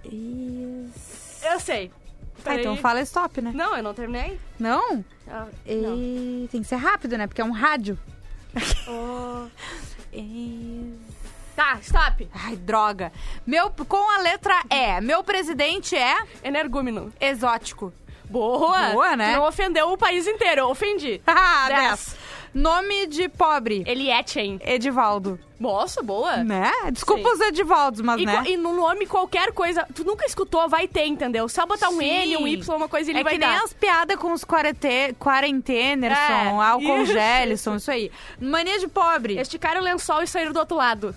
Isso. 0.05 1.45
Eu 1.47 1.61
sei. 1.61 1.93
Peraí. 2.43 2.61
então 2.61 2.77
fala 2.77 3.01
stop, 3.03 3.41
né? 3.41 3.53
Não, 3.55 3.77
eu 3.77 3.83
não 3.83 3.95
terminei. 3.95 4.39
Não? 4.59 5.05
Ah, 5.29 5.47
E... 5.65 5.75
não. 5.77 6.49
Tem 6.49 6.61
que 6.63 6.69
ser 6.69 6.77
rápido, 6.77 7.17
né? 7.17 7.27
Porque 7.27 7.41
é 7.41 7.45
um 7.45 7.53
rádio. 7.53 7.99
Oh. 8.87 9.47
E... 10.13 10.95
Tá, 11.57 11.79
stop. 11.81 12.29
Ai, 12.33 12.57
droga. 12.57 13.13
Meu, 13.47 13.71
com 13.71 14.11
a 14.11 14.19
letra 14.19 14.55
E, 14.71 15.01
meu 15.01 15.23
presidente 15.25 15.97
é 15.97 16.17
Energúmeno. 16.43 17.13
exótico. 17.21 17.93
Boa. 18.25 18.91
Boa, 18.91 19.17
né? 19.17 19.33
Tu 19.33 19.39
não 19.39 19.47
ofendeu 19.49 19.91
o 19.93 19.99
país 19.99 20.27
inteiro, 20.27 20.69
ofendi. 20.69 21.21
Ah, 21.27 21.67
Dez. 21.69 21.81
10. 21.81 22.17
Nome 22.55 23.07
de 23.09 23.29
pobre. 23.29 23.83
Elietchen. 23.87 24.61
Edivaldo. 24.65 25.39
Nossa, 25.59 26.03
boa. 26.03 26.39
Né? 26.39 26.71
Desculpa 26.93 27.29
Sim. 27.31 27.35
os 27.35 27.41
Edivaldos, 27.41 28.01
mas 28.01 28.21
E, 28.21 28.27
né? 28.27 28.45
e 28.47 28.57
no 28.57 28.75
nome 28.77 29.07
qualquer 29.07 29.53
coisa, 29.53 29.87
tu 29.95 30.05
nunca 30.05 30.25
escutou, 30.27 30.69
vai 30.69 30.87
ter, 30.87 31.07
entendeu? 31.07 31.49
Só 31.49 31.65
botar 31.67 31.89
um 31.89 31.99
Sim. 31.99 32.05
N, 32.05 32.37
um 32.37 32.47
Y, 32.47 32.77
uma 32.77 32.89
coisa 32.89 33.11
ele 33.11 33.21
é 33.21 33.25
vai 33.25 33.35
que 33.35 33.39
dar. 33.41 33.49
nem 33.49 33.59
as 33.59 33.73
piadas 33.73 34.17
com 34.17 34.33
os 34.33 34.45
quarente... 34.45 35.15
quarentenerson, 35.19 36.61
É, 36.61 36.65
álcool 36.65 37.03
isso. 37.03 37.13
gelison, 37.13 37.77
isso 37.77 37.91
aí. 37.91 38.11
Mania 38.41 38.79
de 38.79 38.89
pobre. 38.89 39.39
Esticar 39.39 39.77
o 39.77 39.81
lençol 39.81 40.23
e 40.23 40.27
sair 40.27 40.53
do 40.53 40.59
outro 40.59 40.77
lado. 40.77 41.15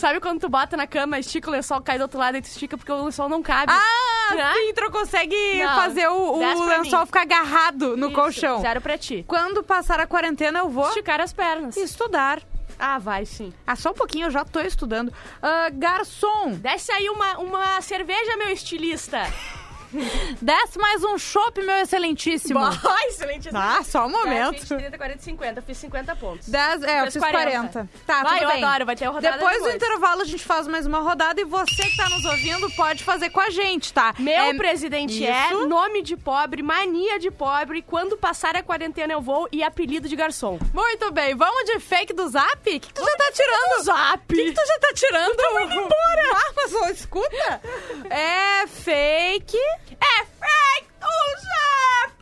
Sabe 0.00 0.18
quando 0.18 0.40
tu 0.40 0.48
bota 0.48 0.78
na 0.78 0.86
cama, 0.86 1.18
estica 1.18 1.50
o 1.50 1.52
lençol, 1.52 1.78
cai 1.82 1.98
do 1.98 2.02
outro 2.02 2.18
lado 2.18 2.34
e 2.38 2.40
tu 2.40 2.46
estica 2.46 2.74
porque 2.74 2.90
o 2.90 3.04
lençol 3.04 3.28
não 3.28 3.42
cabe? 3.42 3.70
Ah, 3.70 4.34
Né? 4.34 4.52
sim, 4.54 4.72
tu 4.74 4.90
consegue 4.90 5.62
Não, 5.62 5.74
fazer 5.76 6.08
o, 6.08 6.38
dez 6.38 6.58
o 6.58 6.64
pra 6.64 6.78
lençol 6.78 7.00
mim. 7.00 7.06
ficar 7.06 7.20
agarrado 7.20 7.96
no 7.98 8.06
Isso, 8.06 8.14
colchão. 8.16 8.60
Zero 8.62 8.80
pra 8.80 8.96
ti. 8.96 9.26
Quando 9.28 9.62
passar 9.62 10.00
a 10.00 10.06
quarentena, 10.06 10.60
eu 10.60 10.70
vou 10.70 10.88
Esticar 10.88 11.20
as 11.20 11.34
pernas. 11.34 11.76
estudar. 11.76 12.40
Ah, 12.78 12.98
vai 12.98 13.26
sim. 13.26 13.52
Ah, 13.66 13.76
só 13.76 13.90
um 13.90 13.94
pouquinho, 13.94 14.28
eu 14.28 14.30
já 14.30 14.42
tô 14.42 14.60
estudando. 14.60 15.12
Ah, 15.42 15.68
garçom, 15.70 16.52
Desce 16.52 16.90
aí 16.92 17.10
uma, 17.10 17.36
uma 17.38 17.80
cerveja, 17.82 18.38
meu 18.38 18.48
estilista. 18.48 19.20
desce 20.40 20.78
mais 20.78 21.02
um 21.04 21.18
chopp, 21.18 21.60
meu 21.62 21.76
excelentíssimo. 21.76 22.58
Boa, 22.60 22.72
excelente. 23.08 23.50
Tá, 23.50 23.82
só 23.82 24.06
um 24.06 24.12
10, 24.12 24.24
momento. 24.24 24.52
20, 24.60 24.68
30, 24.68 24.98
40, 24.98 25.22
50. 25.22 25.62
Fiz 25.62 25.78
50 25.78 26.16
pontos. 26.16 26.48
Dez, 26.48 26.82
é, 26.82 27.00
eu 27.00 27.04
fiz 27.06 27.16
40. 27.16 27.68
40. 27.68 27.88
Tá, 28.06 28.22
Vai, 28.22 28.44
eu 28.44 28.48
bem. 28.48 28.64
adoro, 28.64 28.86
vai 28.86 28.96
ter 28.96 29.06
rodada 29.06 29.36
Depois, 29.36 29.56
do 29.58 29.64
depois. 29.64 29.74
intervalo 29.76 30.22
a 30.22 30.24
gente 30.24 30.44
faz 30.44 30.66
mais 30.68 30.86
uma 30.86 31.00
rodada 31.00 31.40
e 31.40 31.44
você 31.44 31.82
que 31.82 31.96
tá 31.96 32.08
nos 32.08 32.24
ouvindo 32.24 32.70
pode 32.72 33.02
fazer 33.04 33.30
com 33.30 33.40
a 33.40 33.50
gente, 33.50 33.92
tá? 33.92 34.14
Meu 34.18 34.32
É- 34.34 34.54
presidente 34.54 35.14
Isso. 35.22 35.30
é 35.32 35.66
nome 35.66 36.02
de 36.02 36.16
pobre, 36.16 36.62
mania 36.62 37.18
de 37.18 37.30
pobre, 37.30 37.82
quando 37.82 38.16
passar 38.16 38.56
a 38.56 38.62
quarentena 38.62 39.12
eu 39.12 39.20
vou 39.20 39.48
e 39.52 39.62
apelido 39.62 40.08
de 40.08 40.16
garçom. 40.16 40.58
Muito 40.72 41.10
bem, 41.12 41.34
vamos 41.34 41.64
de 41.64 41.78
fake 41.80 42.12
do 42.12 42.28
zap? 42.28 42.58
O 42.60 42.62
que, 42.62 42.80
que 42.80 42.92
tu 42.94 43.04
já 43.04 43.16
tá 43.16 43.32
tirando? 43.32 43.82
Zap! 43.84 44.20
O 44.32 44.36
que, 44.36 44.44
que 44.44 44.52
tu 44.52 44.66
já 44.66 44.78
tá 44.78 44.92
tirando? 44.94 45.36
Tá 45.36 45.62
indo 45.62 45.72
embora! 45.74 46.20
Ah, 46.32 46.52
mas 46.54 46.90
escuta! 46.98 47.60
É 48.08 48.66
fake. 48.66 49.58
É 49.88 50.24
zap! 50.38 52.20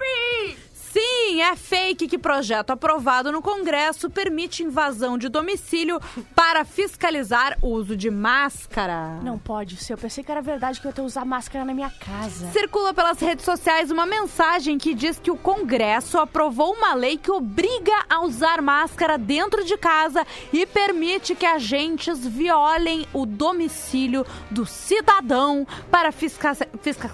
Sim, 1.00 1.40
é 1.42 1.54
fake 1.54 2.08
que 2.08 2.18
projeto 2.18 2.70
aprovado 2.70 3.30
no 3.30 3.40
Congresso 3.40 4.10
permite 4.10 4.64
invasão 4.64 5.16
de 5.16 5.28
domicílio 5.28 6.00
para 6.34 6.64
fiscalizar 6.64 7.56
o 7.62 7.68
uso 7.68 7.96
de 7.96 8.10
máscara. 8.10 9.20
Não 9.22 9.38
pode 9.38 9.76
ser, 9.76 9.92
eu 9.92 9.98
pensei 9.98 10.24
que 10.24 10.32
era 10.32 10.42
verdade 10.42 10.80
que 10.80 10.86
eu 10.86 10.90
ia 10.90 10.92
ter 10.94 11.00
que 11.02 11.06
usar 11.06 11.24
máscara 11.24 11.64
na 11.64 11.72
minha 11.72 11.90
casa. 11.90 12.50
Circula 12.50 12.92
pelas 12.92 13.20
redes 13.20 13.44
sociais 13.44 13.92
uma 13.92 14.06
mensagem 14.06 14.76
que 14.76 14.92
diz 14.92 15.20
que 15.20 15.30
o 15.30 15.36
Congresso 15.36 16.18
aprovou 16.18 16.72
uma 16.74 16.94
lei 16.94 17.16
que 17.16 17.30
obriga 17.30 17.94
a 18.10 18.20
usar 18.22 18.60
máscara 18.60 19.16
dentro 19.16 19.64
de 19.64 19.76
casa 19.76 20.26
e 20.52 20.66
permite 20.66 21.36
que 21.36 21.46
agentes 21.46 22.26
violem 22.26 23.06
o 23.12 23.24
domicílio 23.24 24.26
do 24.50 24.66
cidadão 24.66 25.64
para 25.92 26.10
fisca- 26.10 26.56
fisca- 26.82 27.08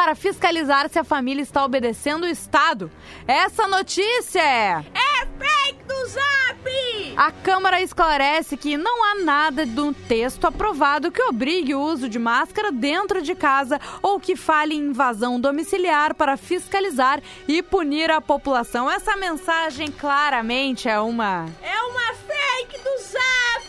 para 0.00 0.14
fiscalizar 0.14 0.88
se 0.88 0.98
a 0.98 1.04
família 1.04 1.42
está 1.42 1.62
obedecendo 1.62 2.24
o 2.24 2.26
Estado. 2.26 2.90
Essa 3.28 3.68
notícia 3.68 4.40
é. 4.40 4.82
É 4.94 5.26
fake 5.26 5.84
do 5.84 6.06
zap! 6.06 7.14
A 7.18 7.30
Câmara 7.30 7.82
esclarece 7.82 8.56
que 8.56 8.78
não 8.78 9.04
há 9.04 9.16
nada 9.16 9.66
do 9.66 9.92
texto 9.92 10.46
aprovado 10.46 11.12
que 11.12 11.22
obrigue 11.24 11.74
o 11.74 11.82
uso 11.82 12.08
de 12.08 12.18
máscara 12.18 12.72
dentro 12.72 13.20
de 13.20 13.34
casa 13.34 13.78
ou 14.00 14.18
que 14.18 14.36
fale 14.36 14.74
em 14.74 14.86
invasão 14.88 15.38
domiciliar 15.38 16.14
para 16.14 16.38
fiscalizar 16.38 17.20
e 17.46 17.62
punir 17.62 18.10
a 18.10 18.22
população. 18.22 18.90
Essa 18.90 19.16
mensagem 19.16 19.88
claramente 19.88 20.88
é 20.88 20.98
uma. 20.98 21.44
É 21.62 21.82
uma 21.82 22.14
fake 22.14 22.78
do 22.78 23.02
zap 23.02 23.59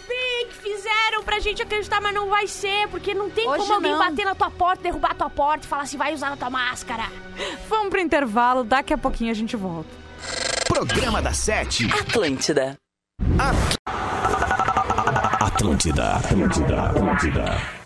fizeram 0.91 1.23
pra 1.23 1.39
gente 1.39 1.61
acreditar, 1.61 2.01
mas 2.01 2.13
não 2.13 2.29
vai 2.29 2.47
ser, 2.47 2.87
porque 2.89 3.13
não 3.13 3.29
tem 3.29 3.47
Hoje 3.47 3.59
como 3.59 3.73
alguém 3.73 3.91
não. 3.91 3.99
bater 3.99 4.25
na 4.25 4.35
tua 4.35 4.51
porta, 4.51 4.83
derrubar 4.83 5.11
a 5.11 5.15
tua 5.15 5.29
porta 5.29 5.65
e 5.65 5.67
falar 5.69 5.83
assim, 5.83 5.97
vai 5.97 6.13
usar 6.13 6.33
a 6.33 6.37
tua 6.37 6.49
máscara. 6.49 7.03
Vamos 7.69 7.89
pro 7.89 7.99
intervalo, 7.99 8.63
daqui 8.63 8.93
a 8.93 8.97
pouquinho 8.97 9.31
a 9.31 9.33
gente 9.33 9.55
volta. 9.55 9.89
Programa 10.67 11.21
da 11.21 11.33
Sete. 11.33 11.87
Atlântida. 11.91 12.77
Atlântida, 15.39 16.15
Atlântida, 16.15 16.81
Atlântida. 16.89 17.81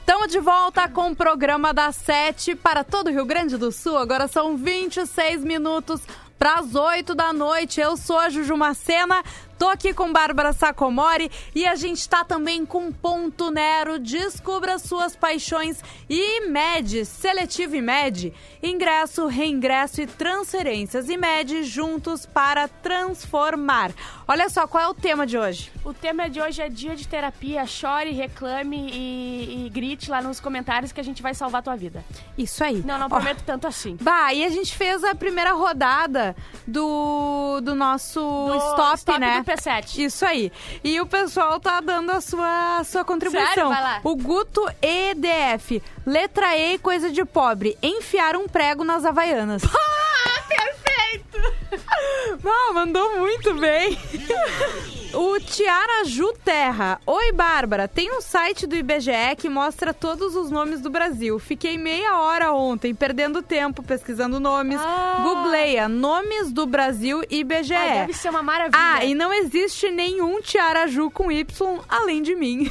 Estamos 0.00 0.28
de 0.28 0.40
volta 0.40 0.88
com 0.88 1.10
o 1.10 1.16
programa 1.16 1.72
das 1.72 1.96
7 1.96 2.54
para 2.56 2.84
todo 2.84 3.06
o 3.08 3.10
Rio 3.10 3.24
Grande 3.24 3.56
do 3.56 3.70
Sul. 3.70 3.96
Agora 3.96 4.28
são 4.28 4.56
26 4.56 5.44
minutos 5.44 6.00
para 6.38 6.54
as 6.54 6.74
8 6.74 7.14
da 7.14 7.32
noite. 7.32 7.80
Eu 7.80 7.96
sou 7.96 8.18
a 8.18 8.28
Juju 8.28 8.56
Macena, 8.56 9.22
tô 9.62 9.68
aqui 9.68 9.94
com 9.94 10.12
Bárbara 10.12 10.52
Sacomori 10.52 11.30
e 11.54 11.64
a 11.64 11.76
gente 11.76 12.08
tá 12.08 12.24
também 12.24 12.66
com 12.66 12.90
Ponto 12.90 13.48
Nero. 13.48 13.96
Descubra 13.96 14.76
suas 14.76 15.14
paixões 15.14 15.80
e 16.10 16.38
IMED, 16.38 17.04
Seletivo 17.04 17.76
IMED. 17.76 18.34
Ingresso, 18.60 19.28
reingresso 19.28 20.00
e 20.00 20.06
transferências. 20.08 21.08
IMED 21.08 21.62
juntos 21.62 22.26
para 22.26 22.66
transformar. 22.66 23.92
Olha 24.26 24.48
só, 24.48 24.66
qual 24.66 24.82
é 24.82 24.88
o 24.88 24.94
tema 24.94 25.24
de 25.24 25.38
hoje? 25.38 25.70
O 25.84 25.94
tema 25.94 26.28
de 26.28 26.40
hoje 26.40 26.60
é 26.60 26.68
dia 26.68 26.96
de 26.96 27.06
terapia. 27.06 27.64
Chore, 27.64 28.10
reclame 28.10 28.90
e, 28.92 29.66
e 29.66 29.68
grite 29.70 30.10
lá 30.10 30.20
nos 30.20 30.40
comentários 30.40 30.90
que 30.90 31.00
a 31.00 31.04
gente 31.04 31.22
vai 31.22 31.34
salvar 31.34 31.60
a 31.60 31.62
tua 31.62 31.76
vida. 31.76 32.04
Isso 32.36 32.64
aí. 32.64 32.82
Não, 32.84 32.98
não 32.98 33.08
prometo 33.08 33.44
tanto 33.44 33.68
assim. 33.68 33.96
Bah, 34.00 34.32
e 34.34 34.44
a 34.44 34.48
gente 34.48 34.76
fez 34.76 35.04
a 35.04 35.14
primeira 35.14 35.52
rodada 35.52 36.34
do, 36.66 37.60
do 37.60 37.76
nosso 37.76 38.20
Do 38.20 38.56
stop, 38.56 38.98
stop 38.98 39.20
né? 39.20 39.38
do 39.40 39.51
P7. 39.56 39.98
Isso 39.98 40.24
aí. 40.24 40.52
E 40.82 41.00
o 41.00 41.06
pessoal 41.06 41.60
tá 41.60 41.80
dando 41.80 42.10
a 42.10 42.20
sua, 42.20 42.78
a 42.78 42.84
sua 42.84 43.04
contribuição. 43.04 43.48
Sério? 43.48 43.68
Vai 43.68 43.82
lá. 43.82 44.00
O 44.04 44.16
Guto 44.16 44.66
EDF. 44.80 45.82
Letra 46.06 46.56
E, 46.56 46.78
coisa 46.78 47.10
de 47.10 47.24
pobre. 47.24 47.76
Enfiar 47.82 48.36
um 48.36 48.48
prego 48.48 48.84
nas 48.84 49.04
havaianas. 49.04 49.62
Ah, 49.64 50.42
perfeito! 50.48 51.82
ah, 52.44 52.72
mandou 52.72 53.18
muito 53.18 53.54
bem. 53.54 53.98
O 55.14 55.38
Tiaraju 55.38 56.32
Terra. 56.44 56.98
Oi, 57.06 57.32
Bárbara. 57.32 57.86
Tem 57.86 58.10
um 58.16 58.20
site 58.22 58.66
do 58.66 58.74
IBGE 58.74 59.36
que 59.36 59.48
mostra 59.48 59.92
todos 59.92 60.34
os 60.34 60.50
nomes 60.50 60.80
do 60.80 60.88
Brasil. 60.88 61.38
Fiquei 61.38 61.76
meia 61.76 62.18
hora 62.18 62.52
ontem 62.52 62.94
perdendo 62.94 63.42
tempo 63.42 63.82
pesquisando 63.82 64.40
nomes. 64.40 64.80
Ah. 64.80 65.20
Googleia 65.22 65.86
nomes 65.88 66.50
do 66.50 66.66
Brasil 66.66 67.22
IBGE. 67.30 67.74
Ah, 67.74 67.94
deve 68.06 68.14
ser 68.14 68.30
uma 68.30 68.42
maravilha. 68.42 68.78
Ah, 68.78 69.04
e 69.04 69.14
não 69.14 69.32
existe 69.32 69.90
nenhum 69.90 70.40
Tiaraju 70.40 71.10
com 71.10 71.30
Y 71.30 71.80
além 71.88 72.22
de 72.22 72.34
mim. 72.34 72.70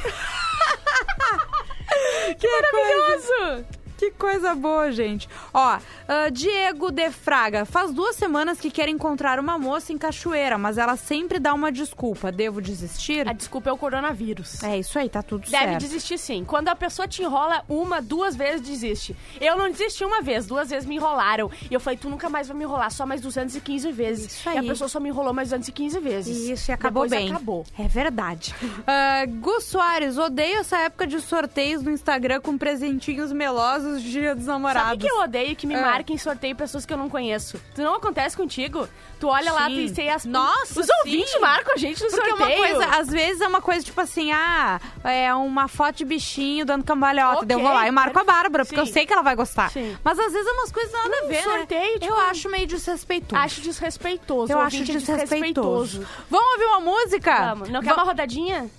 que 2.38 2.48
maravilhoso! 2.48 3.81
Que 4.02 4.10
coisa 4.10 4.52
boa, 4.52 4.90
gente. 4.90 5.28
Ó, 5.54 5.78
ah, 6.08 6.28
Diego 6.28 6.90
de 6.90 7.08
Fraga. 7.12 7.64
Faz 7.64 7.92
duas 7.92 8.16
semanas 8.16 8.58
que 8.58 8.68
quer 8.68 8.88
encontrar 8.88 9.38
uma 9.38 9.56
moça 9.56 9.92
em 9.92 9.96
Cachoeira, 9.96 10.58
mas 10.58 10.76
ela 10.76 10.96
sempre 10.96 11.38
dá 11.38 11.54
uma 11.54 11.70
desculpa. 11.70 12.32
Devo 12.32 12.60
desistir? 12.60 13.28
A 13.28 13.32
desculpa 13.32 13.70
é 13.70 13.72
o 13.72 13.76
coronavírus. 13.78 14.60
É 14.64 14.76
isso 14.76 14.98
aí, 14.98 15.08
tá 15.08 15.22
tudo 15.22 15.42
Deve 15.48 15.56
certo. 15.56 15.78
desistir 15.78 16.18
sim. 16.18 16.44
Quando 16.44 16.66
a 16.66 16.74
pessoa 16.74 17.06
te 17.06 17.22
enrola 17.22 17.62
uma, 17.68 18.02
duas 18.02 18.34
vezes, 18.34 18.60
desiste. 18.60 19.14
Eu 19.40 19.56
não 19.56 19.70
desisti 19.70 20.04
uma 20.04 20.20
vez, 20.20 20.46
duas 20.46 20.68
vezes 20.68 20.84
me 20.84 20.96
enrolaram. 20.96 21.48
E 21.70 21.72
eu 21.72 21.78
falei, 21.78 21.96
tu 21.96 22.10
nunca 22.10 22.28
mais 22.28 22.48
vai 22.48 22.56
me 22.56 22.64
enrolar, 22.64 22.90
só 22.90 23.06
mais 23.06 23.20
215 23.20 23.92
vezes. 23.92 24.32
Isso 24.32 24.48
E 24.50 24.56
a 24.56 24.60
aí. 24.62 24.66
pessoa 24.66 24.88
só 24.88 24.98
me 24.98 25.10
enrolou 25.10 25.32
mais 25.32 25.50
215 25.50 26.00
vezes. 26.00 26.36
Isso, 26.48 26.72
e 26.72 26.74
acabou 26.74 27.04
Depois 27.04 27.22
bem. 27.22 27.30
acabou. 27.30 27.64
É 27.78 27.86
verdade. 27.86 28.52
Ah, 28.84 29.24
Gu 29.28 29.60
Soares, 29.60 30.18
odeio 30.18 30.58
essa 30.58 30.76
época 30.78 31.06
de 31.06 31.20
sorteios 31.20 31.84
no 31.84 31.90
Instagram 31.92 32.40
com 32.40 32.58
presentinhos 32.58 33.30
melosos 33.30 33.91
de 34.00 34.10
dia 34.10 34.34
dos 34.34 34.46
namorados. 34.46 34.90
Sabe 34.90 35.04
que 35.04 35.10
eu 35.10 35.20
odeio 35.20 35.56
que 35.56 35.66
me 35.66 35.74
Ah. 35.74 35.80
marquem 35.82 36.16
sorteio 36.16 36.54
pessoas 36.54 36.86
que 36.86 36.92
eu 36.92 36.96
não 36.96 37.08
conheço? 37.08 37.60
Tu 37.74 37.82
não 37.82 37.94
acontece 37.96 38.36
contigo? 38.36 38.88
Tu 39.18 39.26
olha 39.28 39.52
lá, 39.52 39.66
tu 39.68 39.74
Sim. 39.74 39.94
tem 39.94 40.10
as... 40.10 40.24
Nossa, 40.24 40.80
Os 40.80 40.86
sim. 40.86 40.92
ouvintes 41.00 41.40
marcam 41.40 41.74
a 41.74 41.76
gente 41.76 42.02
no 42.02 42.10
Porque 42.10 42.28
sorteio. 42.30 42.50
uma 42.58 42.68
coisa, 42.68 42.86
às 43.00 43.08
vezes 43.08 43.40
é 43.40 43.46
uma 43.48 43.60
coisa 43.60 43.84
tipo 43.84 44.00
assim, 44.00 44.32
ah, 44.32 44.80
é 45.04 45.32
uma 45.34 45.68
foto 45.68 45.96
de 45.96 46.04
bichinho 46.04 46.64
dando 46.64 46.84
cambalhota. 46.84 47.36
Ok, 47.38 47.48
Daí 47.48 47.56
eu 47.56 47.62
vou 47.62 47.72
lá 47.72 47.86
e 47.86 47.90
marco 47.90 48.18
a 48.18 48.24
Bárbara, 48.24 48.64
porque 48.64 48.80
eu 48.80 48.86
sim. 48.86 48.92
sei 48.92 49.06
que 49.06 49.12
ela 49.12 49.22
vai 49.22 49.36
gostar. 49.36 49.70
Sim. 49.70 49.96
Mas 50.02 50.18
às 50.18 50.32
vezes 50.32 50.46
é 50.48 50.52
umas 50.52 50.72
coisas 50.72 50.92
nada 50.92 51.16
a 51.20 51.24
Um 51.24 51.28
ver, 51.28 51.42
sorteio, 51.44 51.80
né? 51.94 51.98
tipo, 52.00 52.04
Eu 52.06 52.16
acho 52.18 52.48
meio 52.48 52.66
desrespeitoso. 52.66 53.40
Acho 53.40 53.60
desrespeitoso. 53.60 54.52
eu 54.52 54.58
o 54.58 54.60
acho 54.60 54.76
é 54.76 54.80
desrespeitoso. 54.84 56.06
Vamos 56.30 56.52
ouvir 56.52 56.64
uma 56.66 56.80
música? 56.80 57.36
Vamos. 57.54 57.68
Não 57.68 57.80
quer 57.80 57.90
Va- 57.90 57.96
uma 57.96 58.04
rodadinha? 58.04 58.70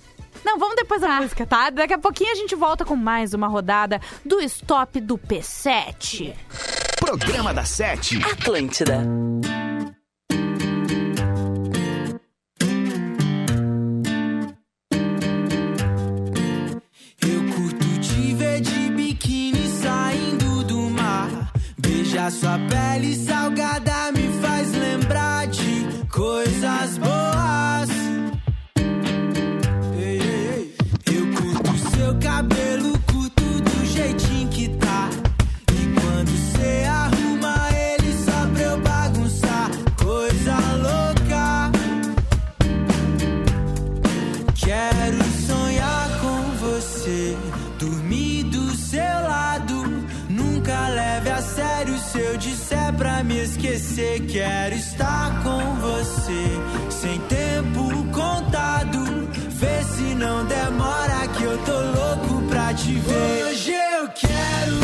Não, 0.44 0.58
vamos 0.58 0.76
depois 0.76 1.00
da 1.00 1.08
música, 1.20 1.46
tá? 1.46 1.70
Daqui 1.70 1.94
a 1.94 1.98
pouquinho 1.98 2.30
a 2.30 2.34
gente 2.34 2.54
volta 2.54 2.84
com 2.84 2.94
mais 2.94 3.32
uma 3.32 3.48
rodada 3.48 4.00
do 4.24 4.40
Stop 4.40 5.00
do 5.00 5.16
P7. 5.16 6.34
Programa 7.00 7.54
da 7.54 7.64
Sete. 7.64 8.18
Atlântida. 8.24 9.02
Eu 17.20 17.54
curto 17.54 18.00
te 18.00 18.34
ver 18.34 18.60
de 18.60 18.90
biquíni 18.90 19.66
saindo 19.68 20.62
do 20.64 20.90
mar. 20.90 21.52
Beijar 21.78 22.30
sua 22.30 22.58
pele 22.68 23.16
salgada 23.16 24.12
me 53.24 53.38
esquecer. 53.40 54.20
Quero 54.26 54.74
estar 54.74 55.42
com 55.42 55.74
você, 55.76 56.46
sem 56.90 57.18
tempo 57.20 58.04
contado. 58.12 59.28
Vê 59.50 59.82
se 59.82 60.14
não 60.14 60.44
demora 60.46 61.28
que 61.36 61.42
eu 61.42 61.58
tô 61.58 61.72
louco 61.72 62.48
pra 62.48 62.74
te 62.74 62.92
ver. 62.92 63.44
Hoje 63.46 63.72
eu 63.72 64.08
quero 64.08 64.83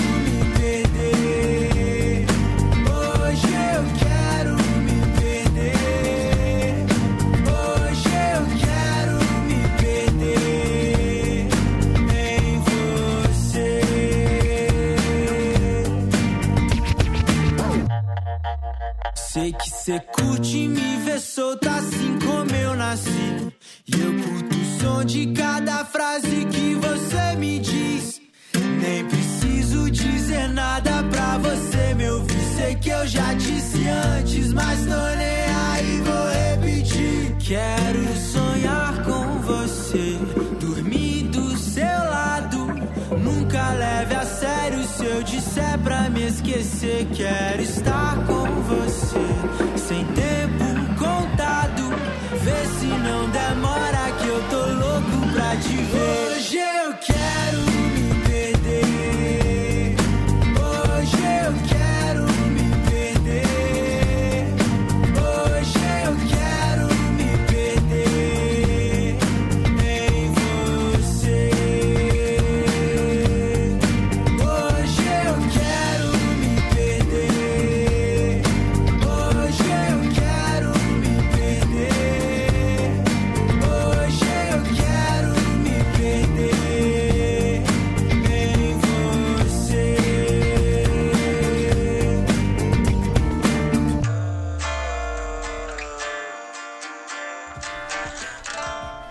Sei 19.90 19.98
que 19.98 20.06
cê 20.06 20.22
curte 20.22 20.68
me 20.68 20.96
ver 21.04 21.20
solta 21.20 21.70
assim 21.70 22.18
como 22.20 22.54
eu 22.54 22.76
nasci. 22.76 23.52
E 23.88 24.00
eu 24.00 24.12
curto 24.22 24.56
o 24.56 24.80
som 24.80 25.04
de 25.04 25.26
cada 25.32 25.84
frase 25.84 26.44
que 26.44 26.74
você 26.76 27.36
me 27.36 27.58
diz. 27.58 28.20
Nem 28.80 29.04
preciso 29.06 29.90
dizer 29.90 30.48
nada 30.50 31.02
pra 31.10 31.38
você 31.38 31.94
me 31.94 32.08
ouvir. 32.08 32.40
Sei 32.56 32.74
que 32.76 32.90
eu 32.90 33.06
já 33.08 33.34
disse 33.34 33.88
antes, 33.88 34.52
mas 34.52 34.78
tô 34.80 35.16
nem 35.16 35.44
aí, 35.72 36.02
vou 36.04 36.28
repetir. 36.28 37.36
Quero 37.40 38.16
sonhar 38.16 39.02
com 39.02 39.40
você, 39.40 40.18
dormir 40.60 41.24
do 41.24 41.56
seu 41.56 41.84
lado. 41.84 42.66
Nunca 43.18 43.72
leve 43.72 44.14
a 44.14 44.24
sério 44.24 44.84
se 44.84 45.04
eu 45.04 45.22
disser 45.24 45.78
pra 45.80 46.08
me 46.10 46.28
esquecer. 46.28 47.08
Quero 47.12 47.62
estar 47.62 48.24
com 48.26 48.44
você, 48.62 48.89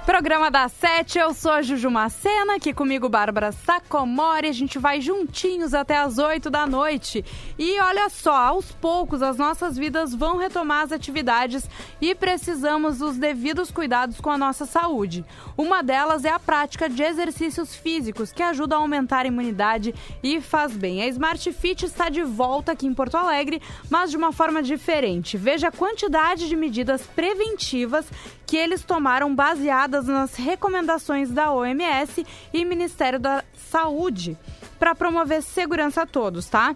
Programa 0.10 0.50
da 0.50 0.68
Sete, 0.68 1.20
eu 1.20 1.36
sou 1.36 1.52
a 1.52 1.62
Juju 1.62 1.92
Macena, 1.92 2.56
aqui 2.56 2.74
comigo 2.74 3.08
Bárbara 3.08 3.52
Sacomori, 3.52 4.48
a 4.48 4.52
gente 4.52 4.80
vai 4.80 5.00
juntinhos 5.00 5.76
até 5.76 5.98
as 5.98 6.18
8 6.18 6.50
da 6.50 6.66
noite. 6.66 7.24
E 7.60 7.80
olha 7.80 8.10
só, 8.10 8.36
aos 8.36 8.72
poucos 8.72 9.22
as 9.22 9.38
nossas 9.38 9.78
vidas 9.78 10.16
vão 10.16 10.38
retomar 10.38 10.86
as 10.86 10.92
atividades 10.92 11.70
e 12.02 12.16
precisamos 12.16 12.98
dos 12.98 13.18
devidos 13.18 13.70
cuidados 13.70 14.20
com 14.20 14.32
a 14.32 14.38
nossa 14.38 14.66
saúde. 14.66 15.24
Uma 15.56 15.84
delas 15.84 16.26
é 16.26 16.32
a 16.32 16.40
prática 16.40 16.90
de 16.90 17.04
exercícios 17.04 17.76
físicos, 17.76 18.32
que 18.32 18.42
ajuda 18.42 18.78
a 18.78 18.80
aumentar 18.80 19.26
a 19.26 19.28
imunidade 19.28 19.94
e 20.24 20.42
faz 20.42 20.76
bem. 20.76 21.04
A 21.04 21.08
Smart 21.08 21.52
Fit 21.54 21.86
está 21.86 22.10
de 22.10 22.24
volta 22.24 22.72
aqui 22.72 22.88
em 22.88 22.96
Porto 22.96 23.16
Alegre, 23.16 23.62
mas 23.92 24.10
de 24.10 24.18
uma 24.18 24.32
forma 24.32 24.64
diferente. 24.64 25.38
Veja 25.38 25.68
a 25.68 25.72
quantidade 25.72 26.50
de 26.50 26.56
medidas 26.56 27.04
preventivas 27.04 28.08
que 28.50 28.58
eles 28.58 28.84
tomaram 28.84 29.36
baseadas 29.36 30.09
nas 30.10 30.36
recomendações 30.36 31.30
da 31.32 31.52
OMS 31.52 32.26
e 32.54 32.66
Ministério 32.66 33.20
da 33.20 33.44
Saúde 33.70 34.38
para 34.78 34.96
promover 34.96 35.42
segurança 35.44 36.02
a 36.02 36.06
todos, 36.06 36.48
tá? 36.48 36.76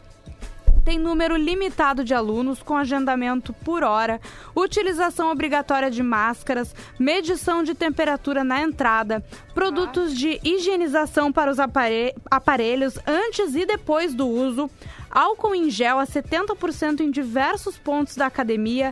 Tem 0.86 1.00
número 1.00 1.38
limitado 1.38 2.04
de 2.04 2.14
alunos 2.14 2.62
com 2.62 2.76
agendamento 2.76 3.54
por 3.54 3.86
hora, 3.86 4.20
utilização 4.54 5.32
obrigatória 5.32 5.90
de 5.90 6.04
máscaras, 6.04 6.76
medição 7.00 7.64
de 7.64 7.74
temperatura 7.74 8.44
na 8.44 8.62
entrada, 8.62 9.24
produtos 9.54 10.14
de 10.14 10.42
higienização 10.44 11.32
para 11.32 11.50
os 11.50 11.58
apare- 11.58 12.14
aparelhos 12.30 13.00
antes 13.08 13.56
e 13.56 13.66
depois 13.66 14.14
do 14.14 14.28
uso, 14.28 14.70
álcool 15.14 15.54
em 15.54 15.70
gel 15.70 16.00
a 16.00 16.08
70% 16.08 17.02
em 17.02 17.12
diversos 17.12 17.78
pontos 17.78 18.16
da 18.16 18.26
academia 18.26 18.92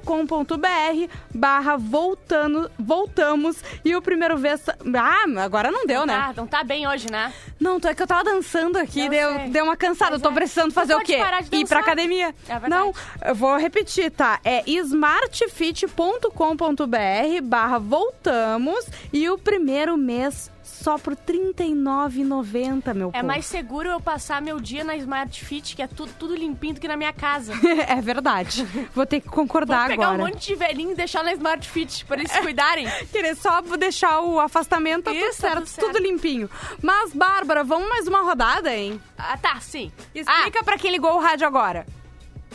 barra 1.35 1.77
voltando, 1.77 2.71
voltamos 2.79 3.57
e 3.85 3.97
o 3.97 4.03
primeiro 4.03 4.39
mês... 4.39 4.63
Ah, 4.69 5.25
agora 5.43 5.71
não 5.71 5.87
deu, 5.87 6.07
né? 6.07 6.15
Tá, 6.15 6.35
não 6.37 6.47
tá 6.47 6.63
bem 6.63 6.87
hoje, 6.87 7.11
né? 7.11 7.33
Não, 7.59 7.81
tô, 7.81 7.89
é 7.89 7.95
que 7.95 8.03
eu 8.03 8.07
tava 8.07 8.25
dançando 8.25 8.79
aqui, 8.79 9.07
Eu 9.07 9.11
deu, 9.11 9.35
sei. 9.35 9.49
deu 9.49 9.65
uma 9.65 9.77
cansada. 9.77 10.17
Eu 10.17 10.21
tô 10.21 10.31
é. 10.31 10.35
precisando 10.35 10.67
Não 10.67 10.73
fazer 10.73 10.95
o 10.95 11.01
quê? 11.01 11.19
de 11.51 11.57
Ir 11.57 11.67
pra 11.67 11.81
academia. 11.81 12.35
É 12.49 12.59
verdade. 12.59 12.71
Não, 12.71 12.93
eu 13.25 13.35
vou 13.35 13.57
repetir, 13.57 14.11
tá? 14.11 14.39
É 14.45 14.63
smartfit.com.br 14.71 17.43
barra 17.43 17.79
voltamos 17.79 18.87
e 19.13 19.29
o 19.29 19.39
primeiro 19.39 19.97
mês 19.97 20.51
só 20.83 20.99
por 20.99 21.13
R$ 21.15 21.19
39,90, 21.27 22.95
meu 22.95 23.09
É 23.09 23.13
povo. 23.13 23.27
mais 23.27 23.47
seguro 23.47 23.89
eu 23.89 24.01
passar 24.01 24.43
meu 24.43 24.61
dia 24.61 24.83
na 24.85 24.97
Smart 24.97 25.45
Fit, 25.45 25.77
que 25.77 25.83
é 25.83 25.87
tudo, 25.87 26.13
tudo 26.19 26.35
limpinho, 26.35 26.75
do 26.75 26.81
que 26.81 26.89
na 26.89 26.97
minha 26.97 27.13
casa. 27.13 27.53
é 27.89 28.01
verdade. 28.01 28.65
Vou 28.95 29.07
ter 29.07 29.21
que 29.21 29.27
Vou 29.29 29.37
concordar 29.37 29.89
pegar 29.89 30.09
agora. 30.09 30.23
um 30.23 30.27
monte 30.27 30.49
de 30.49 30.55
velhinho 30.55 30.93
e 30.93 30.95
deixar 30.95 31.23
na 31.23 31.33
Smart 31.33 31.69
Fit, 31.69 32.05
pra 32.05 32.17
eles 32.19 32.31
se 32.31 32.41
cuidarem. 32.41 32.87
Querer 33.13 33.37
só 33.37 33.61
deixar 33.77 34.21
o 34.21 34.41
afastamento, 34.41 35.05
tá 35.05 35.11
tudo 35.13 35.21
Isso, 35.25 35.41
tá 35.41 35.49
certo, 35.49 35.59
tudo 35.59 35.69
certo. 35.69 35.87
tudo 35.93 36.03
limpinho. 36.03 36.51
Mas, 36.83 37.13
Bárbara, 37.13 37.63
vamos 37.65 37.89
mais 37.89 38.07
uma 38.09 38.21
rodada, 38.23 38.75
hein? 38.75 39.01
Ah, 39.17 39.37
tá, 39.37 39.61
sim. 39.61 39.91
Explica 40.15 40.65
pra 40.65 40.77
quem 40.79 40.91
ligou 40.91 41.15
o 41.15 41.21
rádio 41.21 41.47
agora. 41.47 41.87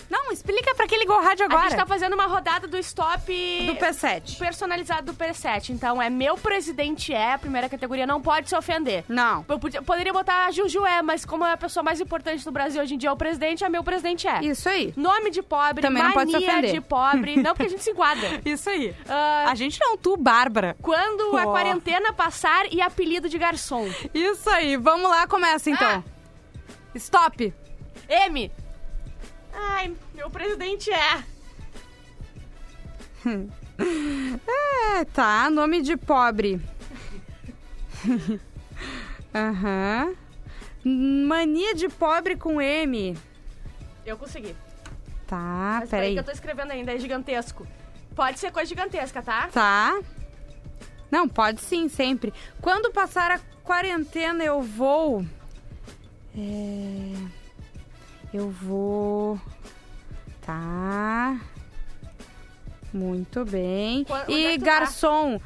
Não, 0.10 0.32
explica 0.32 0.74
pra 0.76 0.88
quem 0.88 1.00
ligou 1.00 1.18
o 1.18 1.22
rádio 1.24 1.44
Ah, 1.44 1.46
agora. 1.48 1.66
a 1.66 1.70
gente 1.70 1.80
tá 1.80 1.86
fazendo 1.86 2.14
uma 2.14 2.26
rodada 2.26 2.68
do 2.68 2.78
stop... 2.78 3.26
Do 3.66 3.76
P7. 3.76 4.38
Personalizado 4.38 5.12
do 5.12 5.18
P7. 5.18 5.70
Então, 5.70 6.02
é 6.02 6.10
meu 6.10 6.38
presidente 6.38 7.14
é, 7.14 7.34
a 7.34 7.38
primeira 7.38 7.68
categoria, 7.70 8.06
não 8.08 8.22
pode 8.22 8.50
se 8.50 8.56
ofender. 8.56 9.04
Não. 9.08 9.46
Eu 9.48 9.60
podia- 9.60 9.82
poderia 9.82 10.14
botar 10.14 10.46
a 10.46 10.52
Juju 10.52 10.86
é, 10.86 11.02
mas 11.02 11.26
como 11.26 11.46
é 11.46 11.52
a 11.54 11.58
pessoa 11.58 11.84
mais 11.84 12.00
importante 12.00 12.44
do 12.46 12.52
Brasil 12.52 12.82
hoje 12.82 12.96
em 12.96 12.98
dia 12.98 13.10
é 13.10 13.12
o 13.12 13.18
presidente, 13.18 13.64
é 13.64 13.70
meu 13.70 13.84
presidente 13.84 14.28
é. 14.28 14.44
Isso 14.44 14.68
aí. 14.70 14.94
Nome 14.96 15.30
de 15.32 15.42
pobre, 15.42 15.82
Também 15.82 16.04
não 16.04 16.12
pode 16.12 16.32
se 16.32 16.38
ofender. 16.38 16.72
de 16.74 16.82
pobre. 16.82 17.36
Não, 17.38 17.52
porque 17.54 17.68
a 17.68 17.70
gente 17.70 17.84
se 17.84 17.92
enquadra. 17.92 18.42
Isso 18.46 18.70
aí. 18.70 18.96
Ah, 19.08 19.46
A 19.50 19.56
gente 19.56 19.80
não, 19.80 19.98
tu, 19.98 20.16
Bárbara. 20.18 20.76
quando 20.82 21.38
a 21.38 21.46
Ó. 21.46 21.52
quarentena 21.52 22.14
passar 22.14 22.72
e 22.72 22.82
apelido 22.82 23.30
de 23.30 23.38
garçom. 23.38 23.88
Isso 24.14 24.50
aí. 24.50 24.76
Vamos 24.78 25.10
lá, 25.10 25.28
começa 25.28 25.70
então. 25.70 26.04
Stop. 26.96 27.54
M. 28.10 28.52
Ai, 29.60 29.96
meu 30.14 30.30
presidente 30.30 30.92
é. 30.92 31.24
É, 33.80 35.06
tá. 35.06 35.50
Nome 35.52 35.82
de 35.84 35.96
pobre. 35.96 36.60
Aham. 39.34 40.16
Mania 40.84 41.76
de 41.76 41.88
pobre 41.90 42.36
com 42.36 42.60
M. 42.60 43.16
Eu 44.06 44.18
consegui. 44.18 44.56
Tá, 45.28 45.78
Mas 45.82 45.90
peraí. 45.90 46.14
que 46.14 46.20
eu 46.20 46.24
tô 46.24 46.32
escrevendo 46.32 46.72
ainda, 46.72 46.94
é 46.94 46.98
gigantesco. 46.98 47.68
Pode 48.16 48.40
ser 48.40 48.52
coisa 48.52 48.68
gigantesca, 48.70 49.22
tá? 49.22 49.48
Tá. 49.54 50.00
Não, 51.12 51.28
pode 51.28 51.62
sim, 51.62 51.88
sempre. 51.88 52.34
Quando 52.62 52.92
passar 52.92 53.30
a 53.30 53.40
quarentena, 53.64 54.44
eu 54.44 54.62
vou. 54.62 55.24
É. 56.36 57.14
Eu 58.38 58.52
vou. 58.52 59.42
Tá. 60.46 61.40
Muito 62.94 63.44
bem. 63.44 64.06
E 64.28 64.46
é 64.46 64.58
tu 64.60 64.60
tá? 64.60 64.66
garçom. 64.66 65.42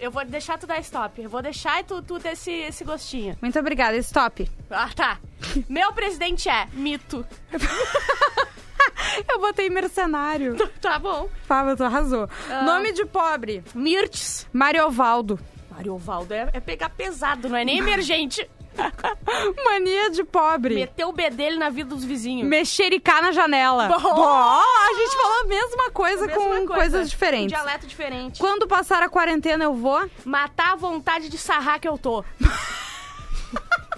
Eu 0.00 0.10
vou 0.10 0.24
deixar 0.24 0.58
tu 0.58 0.66
dar 0.66 0.80
stop. 0.80 1.22
Eu 1.22 1.30
vou 1.30 1.40
deixar 1.40 1.80
e 1.80 1.84
tu, 1.84 2.02
tu 2.02 2.18
ter 2.18 2.30
esse, 2.32 2.50
esse 2.50 2.82
gostinho. 2.82 3.38
Muito 3.40 3.56
obrigada. 3.56 3.96
Stop. 3.98 4.50
Ah, 4.68 4.90
tá. 4.92 5.20
Meu 5.68 5.92
presidente 5.92 6.48
é 6.48 6.66
mito. 6.72 7.24
Eu 9.32 9.38
botei 9.38 9.70
mercenário. 9.70 10.56
Tá 10.82 10.98
bom. 10.98 11.28
Fábio, 11.44 11.76
tu 11.76 11.84
arrasou. 11.84 12.28
Ah. 12.50 12.64
Nome 12.64 12.90
de 12.90 13.06
pobre. 13.06 13.62
Mirtes. 13.72 14.48
Mariovaldo. 14.52 15.38
Mário 15.70 15.96
Valdo 15.96 16.34
é, 16.34 16.50
é 16.52 16.60
pegar 16.60 16.90
pesado, 16.90 17.48
não 17.48 17.56
é 17.56 17.64
nem 17.64 17.78
emergente. 17.80 18.48
Mania 19.64 20.10
de 20.10 20.24
pobre. 20.24 20.74
Meteu 20.74 21.08
o 21.08 21.12
B 21.12 21.30
dele 21.30 21.56
na 21.56 21.68
vida 21.70 21.90
dos 21.94 22.04
vizinhos. 22.04 22.48
Mexericar 22.48 23.22
na 23.22 23.32
janela. 23.32 23.88
Bom. 23.88 24.00
Bom, 24.00 24.24
a 24.62 24.94
gente 24.96 25.16
falou 25.16 25.40
a 25.40 25.44
mesma 25.46 25.90
coisa 25.90 26.26
Mesma 26.26 26.42
com 26.42 26.50
coisa. 26.50 26.66
coisas 26.74 27.06
Um 27.06 27.10
diferentes. 27.10 27.48
dialeto 27.48 27.86
diferente. 27.86 28.38
Quando 28.40 28.66
passar 28.66 29.02
a 29.02 29.08
quarentena, 29.08 29.64
eu 29.64 29.74
vou. 29.74 30.08
Matar 30.24 30.72
a 30.72 30.76
vontade 30.76 31.28
de 31.28 31.38
sarrar 31.38 31.78
que 31.80 31.88
eu 31.88 31.98
tô. 31.98 32.24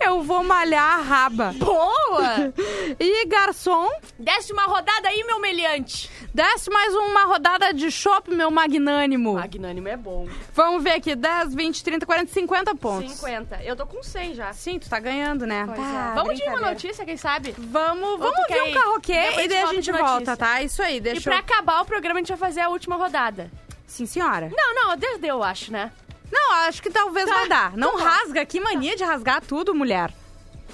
Eu 0.00 0.22
vou 0.22 0.42
malhar 0.42 0.98
a 0.98 1.02
raba. 1.02 1.52
Boa! 1.56 2.52
E 2.98 3.26
garçom, 3.26 3.88
Desce 4.18 4.52
uma 4.52 4.64
rodada 4.64 5.08
aí, 5.08 5.22
meu 5.24 5.40
meliante. 5.40 6.10
desce 6.34 6.68
mais 6.70 6.92
uma 6.94 7.24
rodada 7.24 7.72
de 7.72 7.90
chopp, 7.90 8.30
meu 8.34 8.50
magnânimo. 8.50 9.34
Magnânimo 9.34 9.88
é 9.88 9.96
bom. 9.96 10.28
Vamos 10.52 10.82
ver 10.82 10.92
aqui, 10.94 11.14
10, 11.14 11.54
20, 11.54 11.84
30, 11.84 12.04
40, 12.06 12.32
50 12.32 12.74
pontos. 12.74 13.12
50. 13.12 13.62
Eu 13.62 13.76
tô 13.76 13.86
com 13.86 14.02
100 14.02 14.34
já. 14.34 14.52
Sim, 14.52 14.78
tu 14.78 14.88
tá 14.88 14.98
ganhando, 14.98 15.46
né? 15.46 15.64
Pois 15.66 15.78
Tá, 15.78 16.10
é. 16.10 16.14
Vamos 16.14 16.36
de 16.36 16.42
uma 16.44 16.60
notícia, 16.60 17.04
quem 17.04 17.16
sabe? 17.16 17.54
Vamos, 17.56 18.18
vamos 18.18 18.46
ver 18.48 18.62
um 18.62 18.72
carroquê 18.72 19.12
e 19.40 19.48
daí 19.48 19.62
a 19.62 19.66
gente 19.66 19.90
volta, 19.92 20.12
notícia. 20.14 20.36
tá? 20.36 20.62
Isso 20.62 20.82
aí, 20.82 20.96
E 20.96 21.00
deixa 21.00 21.22
pra 21.22 21.34
eu... 21.34 21.38
acabar 21.40 21.80
o 21.80 21.84
programa, 21.84 22.18
a 22.18 22.22
gente 22.22 22.28
vai 22.28 22.38
fazer 22.38 22.60
a 22.60 22.68
última 22.68 22.96
rodada. 22.96 23.50
Sim, 23.86 24.06
senhora. 24.06 24.50
Não, 24.54 24.74
não, 24.74 24.96
desde 24.96 25.26
eu 25.26 25.42
acho, 25.42 25.72
né? 25.72 25.92
Não, 26.32 26.52
acho 26.66 26.82
que 26.82 26.90
talvez 26.90 27.26
Tá, 27.28 27.34
vai 27.34 27.48
dar. 27.48 27.76
Não 27.76 27.96
tá. 27.96 28.04
rasga, 28.04 28.44
que 28.44 28.60
mania 28.60 28.96
de 28.96 29.04
rasgar 29.04 29.42
tudo, 29.42 29.74
mulher. 29.74 30.12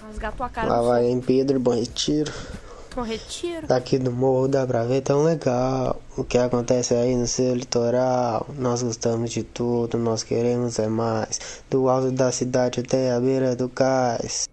Rasgar 0.01 0.33
tua 0.33 0.49
cara 0.49 0.69
Lá 0.69 0.83
vai 0.83 1.07
em 1.07 1.21
Pedro, 1.21 1.59
Bom 1.61 1.75
Retiro. 1.75 2.33
Corretiro. 2.95 3.67
Daqui 3.69 3.99
do 3.99 4.11
morro 4.11 4.49
dá 4.49 4.67
pra 4.67 4.85
ver 4.85 5.01
tão 5.03 5.23
legal. 5.23 6.01
O 6.17 6.25
que 6.25 6.37
acontece 6.37 6.93
aí 6.95 7.15
no 7.15 7.27
seu 7.27 7.55
litoral. 7.55 8.47
Nós 8.59 8.83
gostamos 8.83 9.31
de 9.31 9.45
tudo, 9.45 9.97
nós 9.97 10.23
queremos 10.25 10.79
é 10.79 10.89
mais. 10.89 11.63
Do 11.71 11.89
alto 11.89 12.11
da 12.11 12.33
cidade 12.33 12.81
até 12.81 13.13
a 13.13 13.21
beira 13.21 13.55
do 13.55 13.69
cais. 13.69 14.49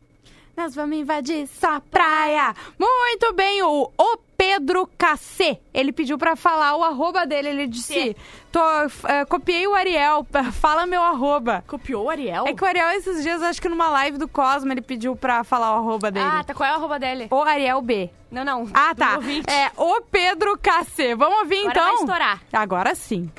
Nós 0.55 0.75
vamos 0.75 0.97
invadir 0.97 1.47
sua 1.47 1.79
praia. 1.79 2.53
Muito 2.79 3.33
bem, 3.33 3.61
o, 3.63 3.89
o 3.97 4.17
Pedro 4.37 4.87
KC. 4.97 5.59
Ele 5.73 5.91
pediu 5.91 6.17
pra 6.17 6.35
falar 6.35 6.75
o 6.75 6.83
arroba 6.83 7.25
dele. 7.25 7.49
Ele 7.49 7.67
disse: 7.67 8.15
tô, 8.51 8.59
eh, 9.07 9.25
copiei 9.25 9.65
o 9.67 9.73
Ariel, 9.73 10.25
fala 10.53 10.85
meu 10.85 11.01
arroba. 11.01 11.63
Copiou 11.67 12.05
o 12.05 12.09
Ariel? 12.09 12.45
É 12.47 12.53
que 12.53 12.63
o 12.63 12.67
Ariel, 12.67 12.89
esses 12.91 13.23
dias, 13.23 13.41
acho 13.41 13.61
que 13.61 13.67
numa 13.67 13.89
live 13.89 14.17
do 14.17 14.27
Cosmo, 14.27 14.71
ele 14.71 14.81
pediu 14.81 15.15
pra 15.15 15.43
falar 15.43 15.75
o 15.75 15.79
arroba 15.79 16.11
dele. 16.11 16.27
Ah, 16.29 16.43
tá. 16.43 16.53
Qual 16.53 16.69
é 16.69 16.71
o 16.71 16.75
arroba 16.75 16.99
dele? 16.99 17.27
O 17.31 17.41
Ariel 17.41 17.81
B. 17.81 18.09
Não, 18.29 18.43
não. 18.43 18.67
Ah, 18.73 18.93
tá. 18.93 19.15
ouvinte. 19.15 19.49
É 19.49 19.71
o 19.75 20.01
Pedro 20.01 20.57
KC. 20.57 21.15
Vamos 21.15 21.39
ouvir 21.39 21.59
Agora 21.59 21.71
então? 21.71 21.85
vai 21.85 21.95
estourar. 21.95 22.41
Agora 22.53 22.93
sim. 22.95 23.31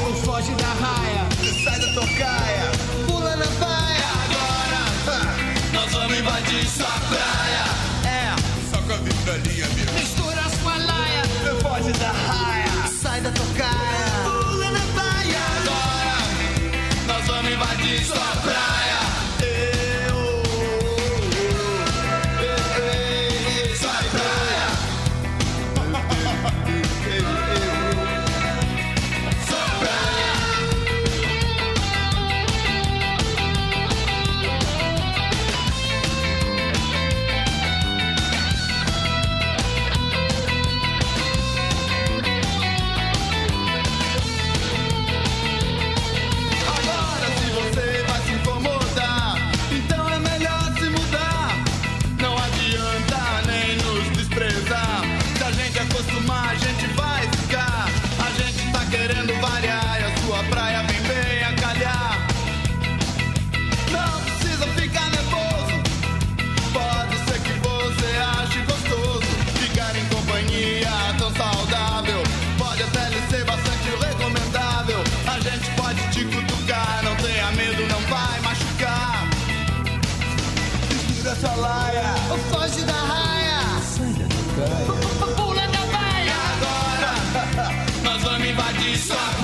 Não 0.00 0.14
foge 0.22 0.52
da 0.54 0.66
raia, 0.66 1.28
sai 1.62 1.78
da 1.80 1.92
tocaia. 1.92 2.73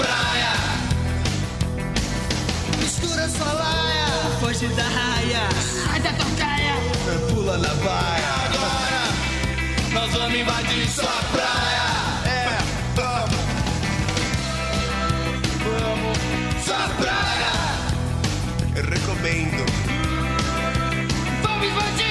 praia. 0.00 0.52
Mistura 2.78 3.28
sua 3.28 3.52
laia, 3.52 4.06
foge 4.40 4.68
da 4.68 4.82
raia, 4.98 5.44
Faz 5.88 6.06
a 6.06 6.12
tocaia, 6.12 6.74
pula 7.28 7.56
na 7.58 7.74
baia. 7.84 8.32
Agora 8.46 9.02
nós 9.92 10.10
vamos 10.12 10.38
invadir 10.38 10.88
sua 10.88 11.16
praia. 11.34 11.86
É, 12.24 12.58
vamos, 12.96 13.40
vamos, 15.64 16.18
sua 16.64 16.84
praia. 17.00 17.52
Eu 18.76 18.84
recomendo. 18.84 19.64
Vamos 21.42 21.66
invadir. 21.66 22.09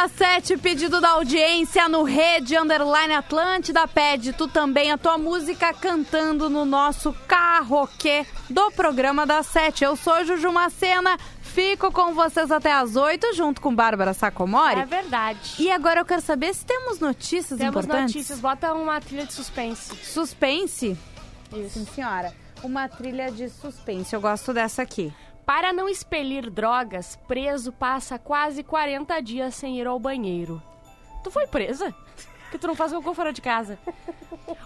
47, 0.00 0.56
pedido 0.56 0.98
da 0.98 1.10
audiência 1.10 1.86
no 1.86 2.04
Rede 2.04 2.56
Underline 2.56 3.12
Atlântida. 3.12 3.86
Pede 3.86 4.32
tu 4.32 4.48
também 4.48 4.90
a 4.90 4.96
tua 4.96 5.18
música 5.18 5.74
cantando 5.74 6.48
no 6.48 6.64
nosso 6.64 7.12
karaokê 7.28 8.24
do 8.48 8.70
programa 8.70 9.26
da 9.26 9.42
7. 9.42 9.84
Eu 9.84 9.96
sou 9.96 10.24
Juju 10.24 10.50
Macena, 10.50 11.18
fico 11.42 11.92
com 11.92 12.14
vocês 12.14 12.50
até 12.50 12.72
as 12.72 12.96
8, 12.96 13.34
junto 13.34 13.60
com 13.60 13.74
Bárbara 13.74 14.14
Sacomori. 14.14 14.80
É 14.80 14.86
verdade. 14.86 15.56
E 15.58 15.70
agora 15.70 16.00
eu 16.00 16.06
quero 16.06 16.22
saber 16.22 16.54
se 16.54 16.64
temos 16.64 16.98
notícias 16.98 17.58
temos 17.58 17.64
importantes. 17.64 18.14
Temos 18.14 18.14
notícias, 18.14 18.40
bota 18.40 18.72
uma 18.72 19.02
trilha 19.02 19.26
de 19.26 19.34
suspense. 19.34 19.94
Suspense? 20.02 20.96
Isso. 21.52 21.78
Sim, 21.78 21.86
senhora. 21.94 22.32
Uma 22.62 22.88
trilha 22.88 23.30
de 23.30 23.50
suspense, 23.50 24.14
eu 24.14 24.20
gosto 24.20 24.54
dessa 24.54 24.80
aqui. 24.80 25.12
Para 25.46 25.72
não 25.72 25.88
expelir 25.88 26.48
drogas, 26.50 27.18
preso 27.26 27.72
passa 27.72 28.18
quase 28.18 28.62
40 28.62 29.20
dias 29.20 29.54
sem 29.54 29.78
ir 29.78 29.86
ao 29.86 29.98
banheiro. 29.98 30.62
Tu 31.24 31.30
foi 31.30 31.46
presa? 31.46 31.94
Que 32.50 32.58
tu 32.58 32.66
não 32.66 32.74
faz 32.74 32.92
cocô 32.92 33.14
fora 33.14 33.32
de 33.32 33.40
casa. 33.40 33.78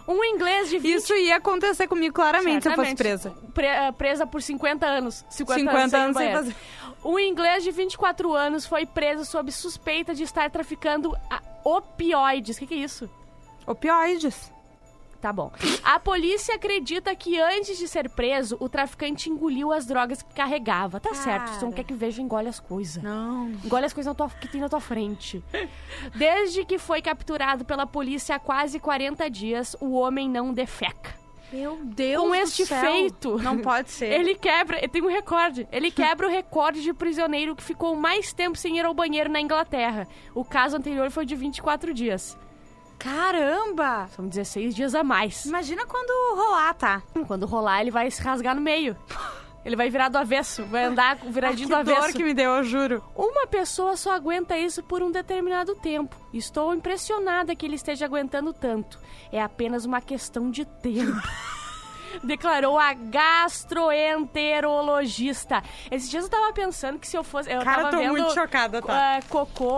Um 0.09 0.23
inglês 0.25 0.69
de 0.71 0.79
20... 0.79 0.95
Isso 0.95 1.15
ia 1.15 1.37
acontecer 1.37 1.87
comigo 1.87 2.15
claramente 2.15 2.63
se 2.63 2.69
eu 2.69 2.75
fosse 2.75 2.95
presa. 2.95 3.31
Pre- 3.53 3.67
eh, 3.67 3.93
presa 3.93 4.27
por 4.27 4.41
50 4.43 4.87
anos. 4.87 5.25
50, 5.29 5.61
50 5.61 5.97
anos 5.97 6.17
sem 6.17 6.27
ir 6.27 6.33
sem 6.33 6.43
banheiro. 6.43 6.57
Um 7.05 7.19
inglês 7.19 7.63
de 7.63 7.71
24 7.71 8.33
anos 8.35 8.65
foi 8.67 8.87
preso 8.87 9.25
sob 9.27 9.53
suspeita 9.53 10.15
de 10.15 10.23
estar 10.23 10.51
traficando 10.51 11.15
opioides. 11.63 12.57
O 12.57 12.61
que, 12.61 12.67
que 12.67 12.75
é 12.75 12.79
isso? 12.79 13.11
Opioides. 13.67 14.51
Tá 15.25 15.33
bom. 15.33 15.51
A 15.83 15.99
polícia 15.99 16.55
acredita 16.55 17.15
que 17.17 17.41
antes 17.41 17.79
de 17.79 17.89
ser 17.89 18.11
preso, 18.11 18.59
o 18.61 18.69
traficante 18.69 19.31
engoliu 19.31 19.73
as 19.73 19.87
drogas 19.87 20.21
que 20.21 20.35
carregava. 20.35 21.01
Tá 21.01 21.15
certo, 21.15 21.49
você 21.49 21.65
não 21.65 21.73
quer 21.73 21.83
que 21.83 21.95
veja, 21.95 22.21
engole 22.21 22.47
as 22.47 22.61
coisas. 22.61 23.03
Não. 23.03 23.49
Engole 23.65 23.87
as 23.87 23.95
coisas 23.95 24.11
na 24.11 24.15
tua- 24.15 24.29
que 24.29 24.47
tem 24.47 24.61
na 24.61 24.69
tua 24.69 24.81
frente. 24.81 25.43
Desde 26.15 26.63
que 26.67 26.79
foi 26.79 27.01
capturado 27.01 27.65
pela 27.65 27.87
polícia 27.87 28.37
há 28.37 28.39
quase 28.39 28.79
40 28.79 29.31
dias, 29.31 29.75
o 29.81 29.93
homem 29.93 30.29
não 30.29 30.53
defeca. 30.53 31.15
Meu 31.51 31.79
Deus 31.83 32.23
Com 32.23 32.35
este 32.35 32.67
feito, 32.67 33.39
Não 33.39 33.59
pode 33.61 33.89
ser. 33.93 34.13
Ele 34.13 34.35
quebra, 34.35 34.77
ele 34.77 34.89
tem 34.89 35.01
um 35.03 35.09
recorde. 35.09 35.67
Ele 35.73 35.91
quebra 35.91 36.27
o 36.27 36.31
recorde 36.31 36.83
de 36.83 36.93
prisioneiro 36.93 37.57
que 37.57 37.63
ficou 37.63 37.97
mais 37.97 38.31
tempo 38.35 38.59
sem 38.59 38.77
ir 38.77 38.85
ao 38.85 38.93
banheiro 38.93 39.31
na 39.31 39.41
Inglaterra. 39.41 40.07
O 40.35 40.45
caso 40.45 40.77
anterior 40.77 41.11
foi 41.11 41.25
de 41.25 41.35
24 41.35 41.95
dias. 41.95 42.37
Caramba! 42.99 44.09
São 44.15 44.27
16 44.27 44.75
dias 44.75 44.95
a 44.95 45.05
mais. 45.05 45.45
Imagina 45.45 45.85
quando 45.87 46.11
rolar, 46.37 46.75
tá? 46.75 47.03
Quando 47.27 47.47
rolar, 47.47 47.81
ele 47.81 47.91
vai 47.91 48.11
se 48.11 48.23
rasgar 48.23 48.55
no 48.55 48.61
meio. 48.61 48.97
Ele 49.65 49.77
vai 49.77 49.89
virar 49.89 50.11
do 50.11 50.19
avesso, 50.19 50.65
vai 50.67 50.85
andar 50.85 51.17
viradinho 51.17 51.69
do 51.69 51.75
que 51.75 51.81
avesso. 51.81 52.01
dor 52.03 52.13
que 52.13 52.23
me 52.23 52.35
deu, 52.35 52.51
eu 52.53 52.65
juro. 52.65 53.03
Uma 53.17 53.47
pessoa 53.47 53.97
só 53.97 54.13
aguenta 54.13 54.59
isso 54.59 54.83
por 54.83 55.03
um 55.03 55.11
determinado 55.11 55.75
tempo. 55.77 56.15
Estou 56.35 56.75
impressionada 56.75 57.57
que 57.57 57.65
ele 57.65 57.77
esteja 57.77 58.05
aguentando 58.05 58.53
tanto. 58.53 58.99
É 59.33 59.41
apenas 59.43 59.87
uma 59.87 60.01
questão 60.03 60.51
de 60.51 60.65
tempo. 60.67 61.23
Declarou 62.23 62.79
a 62.79 62.93
gastroenterologista. 62.95 65.63
Esses 65.91 66.09
dias 66.11 66.25
eu 66.25 66.31
tava 66.31 66.53
pensando 66.53 66.99
que 66.99 67.07
se 67.09 67.17
eu 67.17 67.25
fosse. 67.25 67.51
Eu 67.51 67.61
Cara, 67.63 67.77
tava 67.85 67.91
tô 67.91 67.97
vendo, 67.99 68.13
muito 68.13 68.35
chocada, 68.35 68.81
tá? 68.83 69.17
é, 69.17 69.23
cocô. 69.23 69.75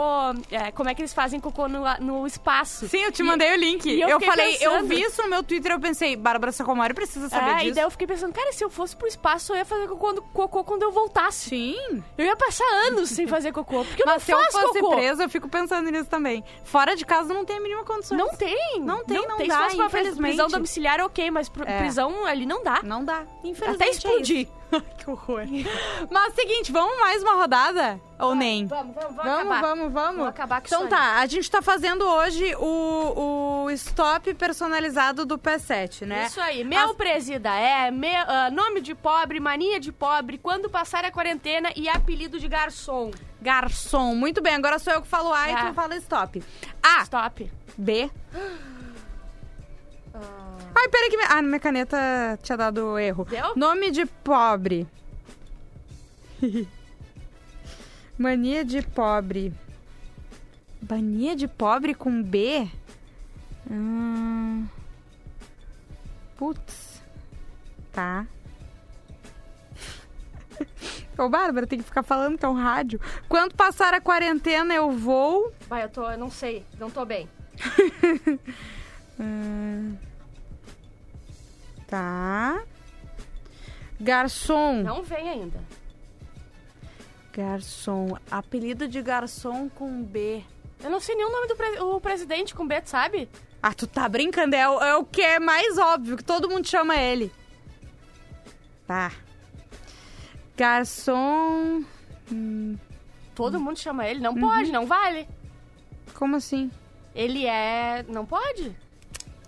é, 0.51 0.71
como 0.73 0.89
é 0.89 0.95
que 0.95 1.03
eles 1.03 1.13
fazem 1.15 1.39
cocô 1.41 1.69
no, 1.69 1.83
no 2.01 2.27
espaço? 2.27 2.89
Sim, 2.89 2.99
eu 2.99 3.13
te 3.13 3.23
E- 3.23 3.25
mandei 3.25 3.53
o 3.53 3.57
link. 3.57 3.87
eu 4.01 4.09
eu 4.09 4.21
falei, 4.21 4.57
eu 4.61 4.71
pensando- 4.73 4.89
vi 4.89 5.03
isso 5.03 5.23
no 5.23 5.29
meu 5.29 5.43
Twitter 5.43 5.73
eu 5.73 5.81
pensei, 5.81 6.17
Bárbara 6.17 6.53
Sacomori 6.53 6.95
precisa 6.95 7.29
saber 7.29 7.51
É, 7.51 7.55
disso. 7.57 7.69
e 7.69 7.73
daí 7.73 7.85
eu 7.85 7.91
fiquei 7.91 8.07
pensando, 8.07 8.33
cara, 8.33 8.53
se 8.53 8.65
eu 8.65 8.71
fosse 8.71 8.97
pro 8.97 9.07
espaço, 9.07 9.53
eu 9.53 9.57
ia 9.57 9.65
fazer 9.65 9.87
cocô 9.89 9.97
quando, 10.07 10.23
cocô 10.23 10.65
quando 10.65 10.83
eu 10.83 10.93
voltasse. 10.93 11.49
Sim. 11.51 12.03
Eu 12.17 12.25
ia 12.25 12.37
passar 12.37 12.65
anos 12.89 13.11
sem 13.11 13.27
fazer 13.27 13.53
cocô. 13.53 13.85
Porque 13.85 14.03
eu 14.03 14.07
Mas 14.07 14.17
não 14.17 14.21
se 14.27 14.33
eu 14.33 14.39
faço 14.39 14.61
fosse 14.69 14.81
cocô. 14.81 14.97
presa, 14.97 15.25
eu 15.25 15.29
fico 15.29 15.49
pensando 15.49 15.91
nisso 15.91 16.09
também. 16.09 16.43
Fora 16.65 16.95
de 16.97 17.05
casa 17.05 17.35
não 17.35 17.45
tem 17.45 17.57
a 17.57 17.61
mínima 17.61 17.85
condição. 17.85 18.17
Não 18.17 18.29
tem. 18.35 18.81
Não 18.81 19.05
tem, 19.05 19.27
não 19.27 19.37
tem. 19.37 19.49
dá, 19.49 19.69
Se 19.71 19.77
fosse 19.77 19.91
pra 19.91 20.01
prisão 20.23 20.49
domiciliar, 20.49 21.01
ok, 21.01 21.31
mas 21.31 21.49
pr- 21.49 21.65
É. 21.67 21.79
prisão 21.79 22.26
ali 22.27 22.47
não 22.47 22.63
dá. 22.63 22.81
Não 22.83 23.05
dá. 23.05 23.25
Infelizmente. 23.45 23.75
Até 23.75 23.85
é 23.87 23.91
explodir. 23.91 24.41
isso. 24.49 24.57
que 24.99 25.11
horror. 25.11 25.43
Mas 26.11 26.35
seguinte, 26.35 26.73
vamos 26.73 26.99
mais 27.01 27.23
uma 27.23 27.35
rodada? 27.35 28.01
Ou 28.19 28.35
nem? 28.35 28.67
Vamos, 28.67 28.95
vamos, 28.95 29.15
vamos, 29.17 29.25
Vamos, 29.25 29.53
acabar. 29.53 29.61
vamos, 29.61 29.93
vamos. 29.93 30.17
Vamos 30.17 30.29
acabar 30.29 30.61
com 30.61 30.67
então 30.67 30.81
isso 30.81 30.89
tá, 30.91 31.19
a 31.21 31.27
gente 31.27 31.51
tá 31.51 31.63
fazendo 31.63 32.03
hoje 32.05 32.55
o, 32.57 33.65
o 33.67 33.71
stop 33.71 34.33
personalizado 34.35 35.25
do 35.25 35.39
P7, 35.39 36.05
né? 36.07 36.27
Isso 36.27 36.41
aí. 36.41 36.65
Meu 36.65 36.91
As- 36.91 36.97
presida 36.97 37.51
é 37.55 37.91
me- 37.91 38.17
ah, 38.17 38.51
nome 38.51 38.81
de 38.81 38.95
pobre, 38.95 39.39
mania 39.39 39.79
de 39.79 39.93
pobre, 39.93 40.39
quando 40.39 40.69
passar 40.69 41.05
a 41.05 41.13
quarentena 41.13 41.71
e 41.77 41.89
apelido 41.89 42.41
de 42.41 42.49
garçom. 42.49 43.11
Garçom. 43.41 44.15
Muito 44.17 44.43
bem, 44.43 44.55
agora 44.55 44.79
sou 44.79 44.93
eu 44.93 45.03
que 45.03 45.09
falo 45.09 45.33
A 45.33 45.49
e 45.49 45.53
É. 45.53 45.67
tu 45.67 45.75
fala 45.75 45.97
stop. 45.97 46.43
A, 46.83 47.03
Stop. 47.03 47.51
B. 47.79 48.11
Ai, 50.79 50.89
peraí 50.89 51.09
que... 51.11 51.17
me- 51.17 51.25
Ah, 51.29 51.41
minha 51.43 51.59
caneta 51.61 52.39
tinha 52.43 52.57
dado 52.59 52.99
erro. 52.99 53.25
Deu? 53.25 53.57
Nome 53.57 53.91
de 53.91 54.05
pobre. 54.07 54.87
Mania 58.19 58.65
de 58.65 58.83
pobre. 58.83 59.53
Mania 60.89 61.35
de 61.37 61.49
pobre 61.49 61.95
com 61.95 62.23
B? 62.23 62.69
Hum... 63.71 64.67
Putz. 66.37 67.03
Tá. 67.93 68.27
Ô, 71.19 71.29
Bárbara, 71.31 71.67
tem 71.67 71.79
que 71.79 71.85
ficar 71.85 72.03
falando 72.03 72.37
que 72.39 72.45
é 72.45 72.49
um 72.49 72.55
rádio. 72.55 73.01
Quando 73.29 73.55
passar 73.55 73.95
a 73.95 74.01
quarentena, 74.01 74.75
eu 74.75 74.91
vou... 74.91 75.53
Vai, 75.69 75.85
eu 75.85 75.89
tô, 75.89 76.09
eu 76.11 76.19
não 76.19 76.31
sei, 76.31 76.65
não 76.79 76.91
tô 76.91 77.05
bem. 77.05 77.29
Hum, 79.19 79.97
Tá. 81.87 82.63
Garçom. 84.01 84.83
Não 84.83 85.03
vem 85.03 85.29
ainda. 85.29 85.59
Garçom. 87.33 88.17
Apelido 88.31 88.89
de 88.89 89.01
garçom 89.03 89.69
com 89.69 90.03
B. 90.03 90.43
Eu 90.83 90.91
não 90.91 91.01
sei 91.01 91.15
nem 91.15 91.25
o 91.27 91.31
nome 91.33 91.47
do 91.49 91.57
pre- 91.57 91.81
o 91.81 92.01
presidente 92.01 92.55
com 92.55 92.67
B, 92.67 92.81
tu 92.81 92.91
sabe? 92.91 93.29
Ah, 93.63 93.73
tu 93.75 93.87
tá 93.87 94.09
brincando. 94.09 94.55
É, 94.55 94.69
o- 94.69 94.81
é 94.83 94.97
o 94.97 95.05
que 95.05 95.23
é 95.23 95.39
mais 95.39 95.79
óbvio, 95.79 96.17
que 96.17 96.25
todo 96.25 96.49
mundo 96.49 96.67
chama 96.69 96.97
ele. 96.97 97.33
Tá. 98.87 99.13
Garçom. 100.57 101.85
hum, 102.33 102.77
Todo 103.35 103.61
mundo 103.61 103.79
chama 103.79 104.07
ele. 104.09 104.21
Não 104.21 104.35
pode, 104.35 104.73
não 104.73 104.87
vale. 104.87 105.29
como 106.15 106.37
assim? 106.37 106.71
Ele 107.15 107.45
é. 107.47 108.03
Não 108.09 108.25
pode? 108.25 108.75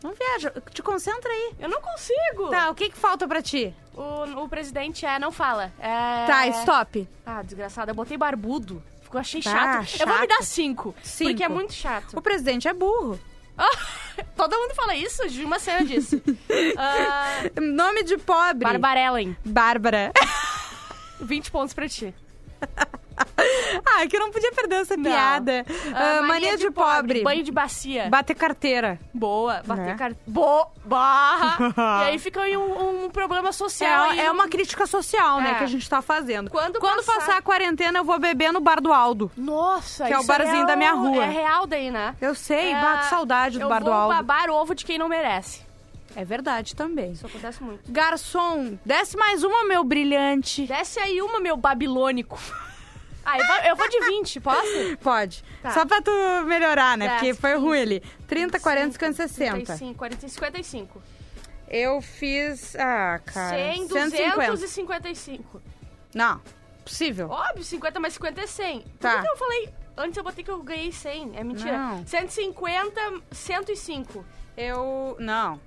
Não 0.02 0.12
viaja. 0.14 0.52
Te 0.72 0.82
concentra 0.82 1.30
aí. 1.30 1.54
Eu 1.58 1.68
não 1.68 1.80
consigo. 1.80 2.48
Tá, 2.50 2.70
o 2.70 2.74
que 2.74 2.90
que 2.90 2.96
falta 2.96 3.26
pra 3.26 3.42
ti? 3.42 3.74
O, 3.94 4.44
o 4.44 4.48
presidente 4.48 5.04
é. 5.04 5.18
Não 5.18 5.32
fala. 5.32 5.72
É... 5.78 6.26
Tá, 6.26 6.46
stop. 6.48 7.08
Ah, 7.26 7.42
desgraçada. 7.42 7.90
Eu 7.90 7.94
botei 7.96 8.16
barbudo. 8.16 8.82
Ficou, 9.02 9.20
achei 9.20 9.42
Tá, 9.42 9.82
chato. 9.82 10.00
Eu 10.00 10.06
vou 10.06 10.16
me 10.16 10.20
chato. 10.22 10.28
dar 10.38 10.42
cinco. 10.44 10.94
Cinco. 11.02 11.30
Porque 11.30 11.42
é 11.44 11.48
muito 11.48 11.72
chato. 11.72 12.16
O 12.16 12.22
presidente 12.22 12.68
é 12.68 12.72
burro. 12.74 13.18
Todo 14.36 14.56
mundo 14.56 14.74
fala 14.74 14.94
isso? 14.94 15.28
De 15.28 15.44
uma 15.44 15.58
cena 15.58 15.84
disse. 15.84 16.22
Ah, 16.78 17.42
Nome 17.60 18.04
de 18.04 18.16
pobre. 18.18 18.64
Barbarellen. 18.64 19.36
Bárbara. 19.44 20.12
20 21.20 21.50
pontos 21.50 21.74
pra 21.74 21.88
ti. 21.88 22.14
ah, 23.86 24.06
que 24.06 24.16
eu 24.16 24.20
não 24.20 24.30
podia 24.30 24.52
perder 24.52 24.76
essa 24.76 24.96
piada. 24.96 25.64
Ah, 25.94 26.18
Ah, 26.18 26.22
mania, 26.22 26.56
de, 26.56 26.70
pobre. 26.70 27.22
Banho 27.22 27.42
de 27.42 27.50
bacia. 27.52 28.08
Bater 28.08 28.34
carteira. 28.34 28.98
Boa. 29.12 29.62
Bater 29.64 29.86
Né? 29.86 29.94
car... 29.96 30.12
Bo... 30.26 30.66
Barra. 30.84 31.58
e 32.04 32.10
aí 32.10 32.18
fica 32.18 32.40
aí 32.42 32.56
um, 32.56 33.04
um 33.06 33.10
problema 33.10 33.52
social. 33.52 34.12
É, 34.12 34.20
é 34.26 34.30
um- 34.30 34.34
uma 34.34 34.48
crítica 34.48 34.86
social, 34.86 35.40
né, 35.40 35.50
É. 35.52 35.54
que 35.56 35.64
a 35.64 35.66
gente 35.66 35.88
tá 35.88 36.00
fazendo. 36.00 36.50
Quando 36.50 36.80
passar... 36.80 37.14
passar- 37.14 37.36
a 37.38 37.42
quarentena, 37.42 37.98
eu 37.98 38.04
vou 38.04 38.18
beber 38.18 38.52
no 38.52 38.60
bar 38.60 38.80
do 38.80 38.92
Aldo. 38.92 39.30
Nossa, 39.36 40.06
Que 40.06 40.12
é 40.12 40.16
o 40.16 40.20
isso 40.20 40.28
barzinho 40.28 40.66
da 40.66 40.76
minha 40.76 40.92
rua. 40.92 41.24
É 41.24 41.28
real 41.28 41.66
daí, 41.66 41.90
né? 41.90 42.14
Eu 42.20 42.34
sei, 42.34 42.72
É, 42.72 42.80
bate 42.80 43.06
saudade 43.06 43.58
do 43.58 43.64
eu 43.64 43.68
bar 43.68 43.80
do 43.80 43.86
vou 43.86 43.94
Aldo. 43.94 44.14
babar 44.14 44.48
ovo 44.50 44.74
de 44.74 44.84
quem 44.84 44.96
não 44.98 45.08
merece. 45.08 45.66
É 46.16 46.24
verdade 46.24 46.74
também. 46.74 47.12
Isso 47.12 47.26
acontece 47.26 47.62
muito. 47.62 47.80
Garçom, 47.90 48.78
desce 48.84 49.16
mais 49.16 49.44
uma, 49.44 49.64
meu 49.64 49.84
brilhante. 49.84 50.66
Desce 50.66 50.98
aí 50.98 51.20
uma, 51.20 51.38
meu 51.38 51.56
babilônico. 51.56 52.38
Ah, 53.30 53.38
eu 53.38 53.46
vou, 53.46 53.56
eu 53.56 53.76
vou 53.76 53.88
de 53.88 54.00
20, 54.06 54.40
posso? 54.40 54.96
Pode. 55.02 55.44
Tá. 55.62 55.70
Só 55.72 55.84
pra 55.84 56.00
tu 56.00 56.10
melhorar, 56.46 56.96
né? 56.96 57.10
Porque 57.10 57.34
foi 57.34 57.52
15, 57.52 57.62
ruim 57.62 57.80
ali. 57.80 58.02
30, 58.26 58.58
40, 58.58 58.92
50, 58.92 59.12
60. 59.14 59.52
35, 59.52 59.94
40, 59.98 60.28
55. 60.28 61.02
Eu 61.68 62.00
fiz. 62.00 62.74
Ah, 62.76 63.20
cara. 63.24 63.56
100, 63.56 63.88
150. 63.88 64.50
255. 64.52 65.62
Não, 66.14 66.40
possível. 66.82 67.28
Óbvio, 67.28 67.62
50 67.62 68.00
mais 68.00 68.14
50 68.14 68.40
é 68.40 68.46
100. 68.46 68.84
Tá. 68.98 69.10
Por 69.10 69.16
que 69.20 69.26
que 69.26 69.32
eu 69.32 69.36
falei... 69.36 69.74
Antes 70.00 70.16
eu 70.16 70.22
botei 70.22 70.44
que 70.44 70.50
eu 70.50 70.62
ganhei 70.62 70.92
100. 70.92 71.32
É 71.36 71.42
mentira. 71.42 71.76
Não. 71.76 72.06
150, 72.06 73.00
105. 73.32 74.24
Eu. 74.56 75.16
Não. 75.18 75.60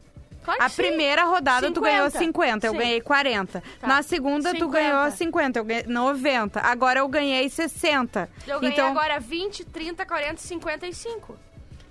Claro 0.43 0.63
A 0.63 0.69
sim. 0.69 0.75
primeira 0.75 1.23
rodada 1.25 1.67
tu 1.71 1.75
50. 1.75 1.81
ganhou 1.81 2.09
50, 2.09 2.67
eu 2.67 2.71
Sim. 2.71 2.77
ganhei 2.77 3.01
40. 3.01 3.63
Tá. 3.79 3.87
Na 3.87 4.01
segunda 4.01 4.49
tu 4.51 4.65
50. 4.65 4.71
ganhou 4.71 5.11
50, 5.11 5.59
eu 5.59 5.63
ganhei 5.65 5.83
90. 5.83 6.59
Agora 6.61 6.99
eu 6.99 7.07
ganhei 7.07 7.49
60. 7.49 8.29
Eu 8.47 8.59
ganhei 8.59 8.73
então, 8.73 8.87
agora 8.87 9.19
20, 9.19 9.65
30, 9.65 10.05
40, 10.05 10.41
55. 10.41 11.37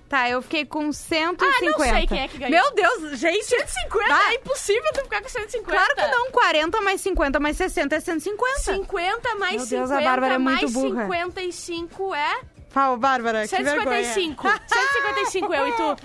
tá, 0.09 0.29
eu 0.29 0.41
fiquei 0.41 0.65
com 0.65 0.91
150. 0.91 1.45
Ah, 1.45 1.71
não 1.71 1.79
sei 1.79 2.07
quem 2.07 2.19
é 2.19 2.27
que 2.27 2.37
ganhou. 2.37 2.51
Meu 2.51 2.71
Deus, 2.73 3.17
gente. 3.17 3.45
150? 3.45 4.07
Tá. 4.09 4.31
É 4.31 4.35
impossível 4.35 4.91
tu 4.93 5.03
ficar 5.03 5.21
com 5.21 5.29
150. 5.29 5.71
Claro 5.71 5.95
que 5.95 6.07
não, 6.07 6.31
40 6.31 6.81
mais 6.81 6.99
50 7.01 7.39
mais 7.39 7.55
60 7.55 7.95
é 7.95 7.99
150. 8.01 8.59
50 8.75 9.35
mais 9.35 9.55
Meu 9.55 9.65
50 9.65 9.75
Deus, 9.77 9.91
a 9.91 10.01
Bárbara 10.01 10.33
é 10.33 10.37
muito 10.37 10.69
burra. 10.71 11.03
55 11.03 12.15
é 12.15 12.41
Fala, 12.69 12.97
Bárbara, 12.97 13.47
que 13.47 13.63
vergonha. 13.63 14.03
155. 14.03 14.47
155 14.47 15.53
eu 15.55 15.67
e 15.67 15.71
tu. 15.73 15.95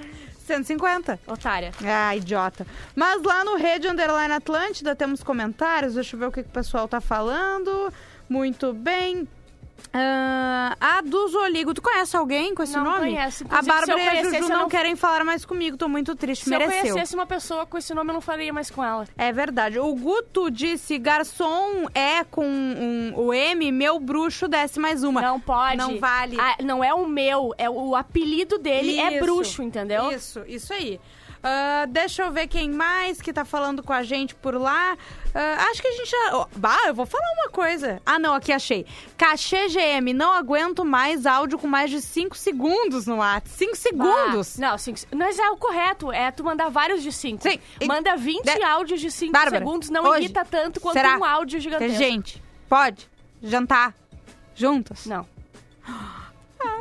150. 0.47 1.19
Otária. 1.27 1.73
Ah, 1.85 2.17
idiota. 2.17 2.67
Mas 2.95 3.23
lá 3.23 3.45
no 3.45 3.57
Rede 3.57 3.89
Underline 3.89 4.33
Atlântida 4.33 4.95
temos 4.95 5.23
comentários. 5.23 5.95
Deixa 5.95 6.15
eu 6.15 6.21
ver 6.21 6.27
o 6.27 6.33
que, 6.33 6.43
que 6.43 6.49
o 6.49 6.53
pessoal 6.53 6.87
tá 6.89 7.01
falando. 7.01 7.93
Muito 8.29 8.73
bem. 8.73 9.29
Ah, 9.93 10.77
a 10.81 11.01
do 11.01 11.29
Zoligo. 11.29 11.73
Tu 11.73 11.81
conhece 11.81 12.17
alguém 12.17 12.55
com 12.55 12.63
esse 12.63 12.77
Não 12.77 12.85
nome? 12.85 12.99
conheço. 13.15 13.45
A 13.45 13.47
Inclusive, 13.47 13.63
se 13.63 13.69
Bárbara 13.69 13.93
eu 13.93 14.05
e 14.05 14.09
a 14.19 14.23
Juju 14.25 14.37
eu 14.37 14.49
não 14.49 14.59
não- 14.61 14.69
querem 14.69 14.95
falar 14.97 15.25
mais 15.25 15.45
comigo. 15.45 15.77
Tô 15.77 15.89
muito 15.89 16.15
triste. 16.15 16.45
Se 16.45 16.55
eu 16.55 16.59
Mereceu. 16.59 16.81
conhecesse 16.83 17.15
uma 17.15 17.27
pessoa 17.27 17.65
com 17.67 17.79
esse 17.79 17.95
nome, 17.95 18.11
eu 18.11 18.15
não 18.15 18.21
falaria 18.21 18.53
mais 18.53 18.71
com 18.71 18.85
ela. 18.85 19.07
É 19.17 19.33
verdade. 19.33 19.79
O 19.79 19.95
Guto 19.95 20.51
disse: 20.51 20.99
garçom 20.99 21.87
é 21.95 22.25
com 22.25 22.47
um- 22.47 23.13
o 23.17 23.33
M, 23.33 23.73
meu 23.73 23.99
bruxo 23.99 24.49
desce 24.49 24.79
mais 24.79 25.03
uma. 25.03 25.23
Não 25.23 25.41
pode. 25.41 25.77
Não 25.77 25.99
vale. 25.99 26.37
Ah, 26.39 26.57
não 26.63 26.83
é 26.85 26.93
o 26.93 27.07
meu, 27.07 27.55
é 27.57 27.69
o 27.71 27.95
apelido 27.95 28.59
dele 28.59 28.99
é 29.01 29.13
Isso. 29.17 29.25
bruxo, 29.25 29.63
entendeu? 29.63 30.11
Isso, 30.13 30.43
isso 30.47 30.73
aí. 30.73 31.01
Ah, 31.49 31.87
deixa 31.89 32.25
eu 32.25 32.33
ver 32.33 32.49
quem 32.49 32.69
mais 32.71 33.21
que 33.21 33.33
tá 33.33 33.45
falando 33.45 33.81
com 33.81 33.93
a 33.93 34.03
gente 34.03 34.35
por 34.35 34.55
lá. 34.55 34.97
Ah, 35.33 35.67
acho 35.71 35.81
que 35.81 35.87
a 35.87 35.93
gente 35.93 36.11
já. 36.11 36.31
oh, 36.39 36.47
bah, 36.57 36.77
eu 36.87 36.95
vou 36.95 37.07
falar 37.07 37.25
uma 37.39 37.49
coisa. 37.51 38.03
Ah, 38.05 38.19
não, 38.19 38.35
aqui 38.35 38.51
achei. 38.53 38.85
Cachê 39.17 39.69
GM, 39.69 40.13
não 40.13 40.33
aguento 40.33 40.85
mais 40.85 41.25
áudio 41.25 41.57
com 41.57 41.69
mais 41.69 41.89
de 41.91 42.01
5 42.01 42.37
segundos 42.37 43.07
no 43.07 43.19
WhatsApp. 43.19 43.49
5 43.51 43.77
segundos! 43.77 44.59
Não, 44.59 44.77
cinco, 44.77 44.99
mas 45.15 45.39
é 45.39 45.49
o 45.51 45.57
correto, 45.57 46.11
é 46.11 46.33
tu 46.33 46.43
mandar 46.43 46.69
vários 46.69 47.01
de 47.03 47.13
5. 47.13 47.43
Sim. 47.43 47.61
E- 47.81 47.87
Manda 47.87 48.17
20 48.17 48.43
De- 48.45 48.63
áudios 48.65 49.01
de 49.01 49.11
5 49.11 49.31
Bárbara, 49.33 49.59
segundos, 49.59 49.89
não 49.89 50.05
hoje, 50.05 50.25
irrita 50.25 50.45
tanto 50.45 50.81
quanto 50.81 50.95
será 50.95 51.17
um 51.17 51.25
áudio 51.25 51.61
gigantesco. 51.61 51.97
gente 51.97 52.43
pode 52.69 53.09
jantar 53.41 53.95
juntas? 54.55 55.07
Não. 55.07 55.25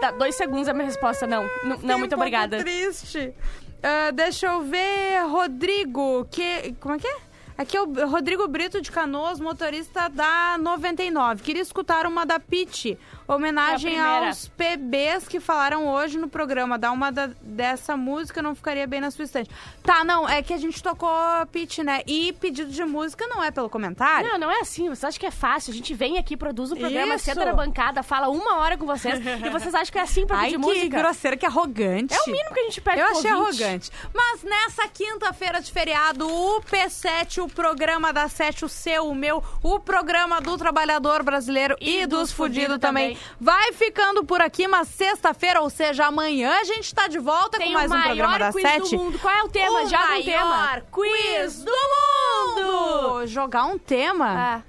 Tá, 0.01 0.11
dois 0.11 0.35
segundos 0.35 0.67
é 0.67 0.71
a 0.71 0.73
minha 0.73 0.85
resposta, 0.87 1.27
não. 1.27 1.43
N- 1.63 1.77
Não, 1.83 1.99
muito 1.99 2.15
obrigada. 2.15 2.57
triste. 2.57 3.33
Ah, 3.81 4.11
deixa 4.11 4.47
eu 4.47 4.61
ver. 4.61 5.23
Rodrigo, 5.27 6.25
que. 6.31 6.73
Como 6.79 6.95
é 6.95 6.99
que 6.99 7.07
é? 7.07 7.17
Aqui 7.57 7.77
é 7.77 7.81
o 7.81 8.09
Rodrigo 8.09 8.45
Brito 8.49 8.81
de 8.81 8.91
Canoas, 8.91 9.39
motorista 9.39 10.09
da 10.09 10.57
99. 10.59 11.41
Queria 11.41 11.61
escutar 11.61 12.05
uma 12.05 12.25
da 12.25 12.37
Pit. 12.37 12.97
Homenagem 13.27 13.95
É 13.97 14.27
aos 14.27 14.47
PBs 14.49 15.27
que 15.27 15.39
falaram 15.39 15.87
hoje 15.87 16.17
no 16.17 16.27
programa. 16.27 16.77
Dá 16.77 16.91
uma 16.91 17.11
da- 17.11 17.29
dessa 17.41 17.97
música, 17.97 18.41
não 18.41 18.53
ficaria 18.53 18.85
bem 18.85 19.01
na 19.01 19.09
sua 19.09 19.25
estante. 19.25 19.49
Tá, 19.83 20.03
não, 20.03 20.27
é 20.29 20.43
que 20.43 20.53
a 20.53 20.57
gente 20.57 20.81
tocou 20.83 21.09
Pit, 21.51 21.83
né? 21.83 22.01
E 22.05 22.33
pedido 22.33 22.71
de 22.71 22.83
música 22.85 23.25
não 23.27 23.43
é 23.43 23.49
pelo 23.49 23.69
comentário. 23.69 24.29
Não, 24.29 24.37
não 24.37 24.51
é 24.51 24.59
assim. 24.59 24.85
Vocês 24.89 25.03
acham 25.05 25.19
que 25.19 25.25
é 25.25 25.31
fácil? 25.31 25.71
A 25.71 25.75
gente 25.75 25.93
vem 25.93 26.17
aqui, 26.17 26.37
produz 26.37 26.71
o 26.71 26.75
programa, 26.75 27.15
Isso. 27.15 27.25
senta 27.25 27.45
na 27.45 27.53
bancada, 27.53 28.03
fala 28.03 28.29
uma 28.29 28.57
hora 28.57 28.77
com 28.77 28.85
vocês 28.85 29.19
e 29.43 29.49
vocês 29.49 29.73
acham 29.73 29.91
que 29.91 29.97
é 29.97 30.01
assim 30.01 30.25
pra 30.27 30.37
Ai, 30.37 30.43
pedir 30.51 30.59
que 30.59 30.61
música? 30.61 30.97
grosseira, 30.99 31.37
que 31.37 31.45
arrogante. 31.45 32.13
É 32.13 32.21
o 32.21 32.25
mínimo 32.31 32.53
que 32.53 32.59
a 32.59 32.63
gente 32.63 32.81
pede 32.81 32.99
Eu 32.99 33.07
achei 33.07 33.33
ouvinte. 33.33 33.63
arrogante. 33.63 33.91
Mas 34.13 34.43
nessa 34.43 34.87
quinta-feira 34.87 35.59
de 35.61 35.71
feriado, 35.71 36.27
o 36.29 36.61
P7, 36.61 37.43
o 37.43 37.47
programa 37.49 38.13
da 38.13 38.27
Sete, 38.27 38.65
o 38.65 38.69
seu, 38.69 39.07
o 39.07 39.15
meu, 39.15 39.43
o 39.63 39.79
programa 39.79 40.39
do 40.41 40.57
trabalhador 40.57 41.23
brasileiro 41.23 41.75
e, 41.81 42.01
E 42.01 42.05
dos 42.07 42.15
dos 42.25 42.31
fudidos 42.31 42.65
fudido 42.65 42.79
também. 42.79 43.14
Vai 43.39 43.73
ficando 43.73 44.23
por 44.23 44.41
aqui, 44.41 44.67
mas 44.67 44.87
sexta-feira, 44.89 45.61
ou 45.61 45.69
seja, 45.69 46.05
amanhã 46.05 46.59
a 46.59 46.63
gente 46.63 46.93
tá 46.93 47.07
de 47.07 47.19
volta 47.19 47.57
Tem 47.57 47.67
com 47.67 47.73
mais 47.73 47.91
um 47.91 47.93
maior 47.93 48.05
programa 48.05 48.39
da 48.39 48.51
quiz 48.51 48.61
Sete. 48.63 48.95
do 48.95 49.03
mundo. 49.03 49.19
Qual 49.19 49.33
é 49.33 49.43
o 49.43 49.49
tema? 49.49 49.81
O 49.83 49.87
Joga 49.87 50.15
um 50.17 50.23
tema. 50.23 50.45
maior 50.57 50.81
quiz 50.91 51.63
do 51.63 51.71
mundo! 51.71 53.27
Jogar 53.27 53.65
um 53.65 53.77
tema? 53.77 54.27
Ah, 54.27 54.61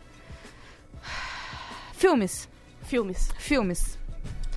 Filmes. 1.92 2.48
filmes. 2.84 3.30
Filmes. 3.38 3.96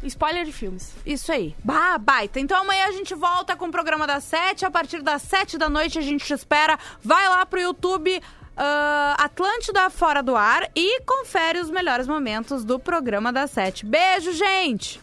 Spoiler 0.04 0.46
de 0.46 0.52
filmes. 0.54 0.94
Isso 1.06 1.30
aí. 1.32 1.54
Bah, 1.64 1.98
baita. 1.98 2.40
Então 2.40 2.62
amanhã 2.62 2.86
a 2.88 2.92
gente 2.92 3.14
volta 3.14 3.56
com 3.56 3.66
o 3.66 3.72
programa 3.72 4.08
das 4.08 4.24
sete. 4.24 4.66
A 4.66 4.72
partir 4.72 5.02
das 5.02 5.22
sete 5.22 5.58
da 5.58 5.70
noite 5.70 6.00
a 6.00 6.02
gente 6.02 6.24
te 6.26 6.34
espera. 6.34 6.80
Vai 7.04 7.28
lá 7.28 7.46
pro 7.46 7.60
YouTube 7.60 8.22
ah, 8.60 9.16
Atlântida 9.18 9.90
Fora 9.90 10.22
do 10.22 10.36
Ar 10.36 10.70
e 10.76 11.02
confere 11.02 11.60
os 11.60 11.70
melhores 11.70 12.08
momentos 12.08 12.66
do 12.66 12.78
programa 12.78 13.32
das 13.32 13.52
sete. 13.52 13.86
Beijo, 13.86 14.34
gente! 14.34 15.00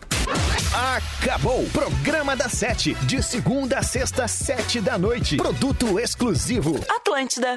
Acabou! 0.74 1.64
Programa 1.70 2.36
da 2.36 2.48
Sete. 2.48 2.94
De 3.06 3.22
segunda 3.22 3.78
a 3.78 3.82
sexta, 3.82 4.28
sete 4.28 4.80
da 4.80 4.98
noite. 4.98 5.36
Produto 5.36 5.98
exclusivo. 5.98 6.78
Atlântida. 6.88 7.56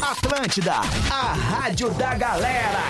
Atlântida, 0.00 0.74
a 1.10 1.32
rádio 1.32 1.90
da 1.90 2.14
galera. 2.14 2.82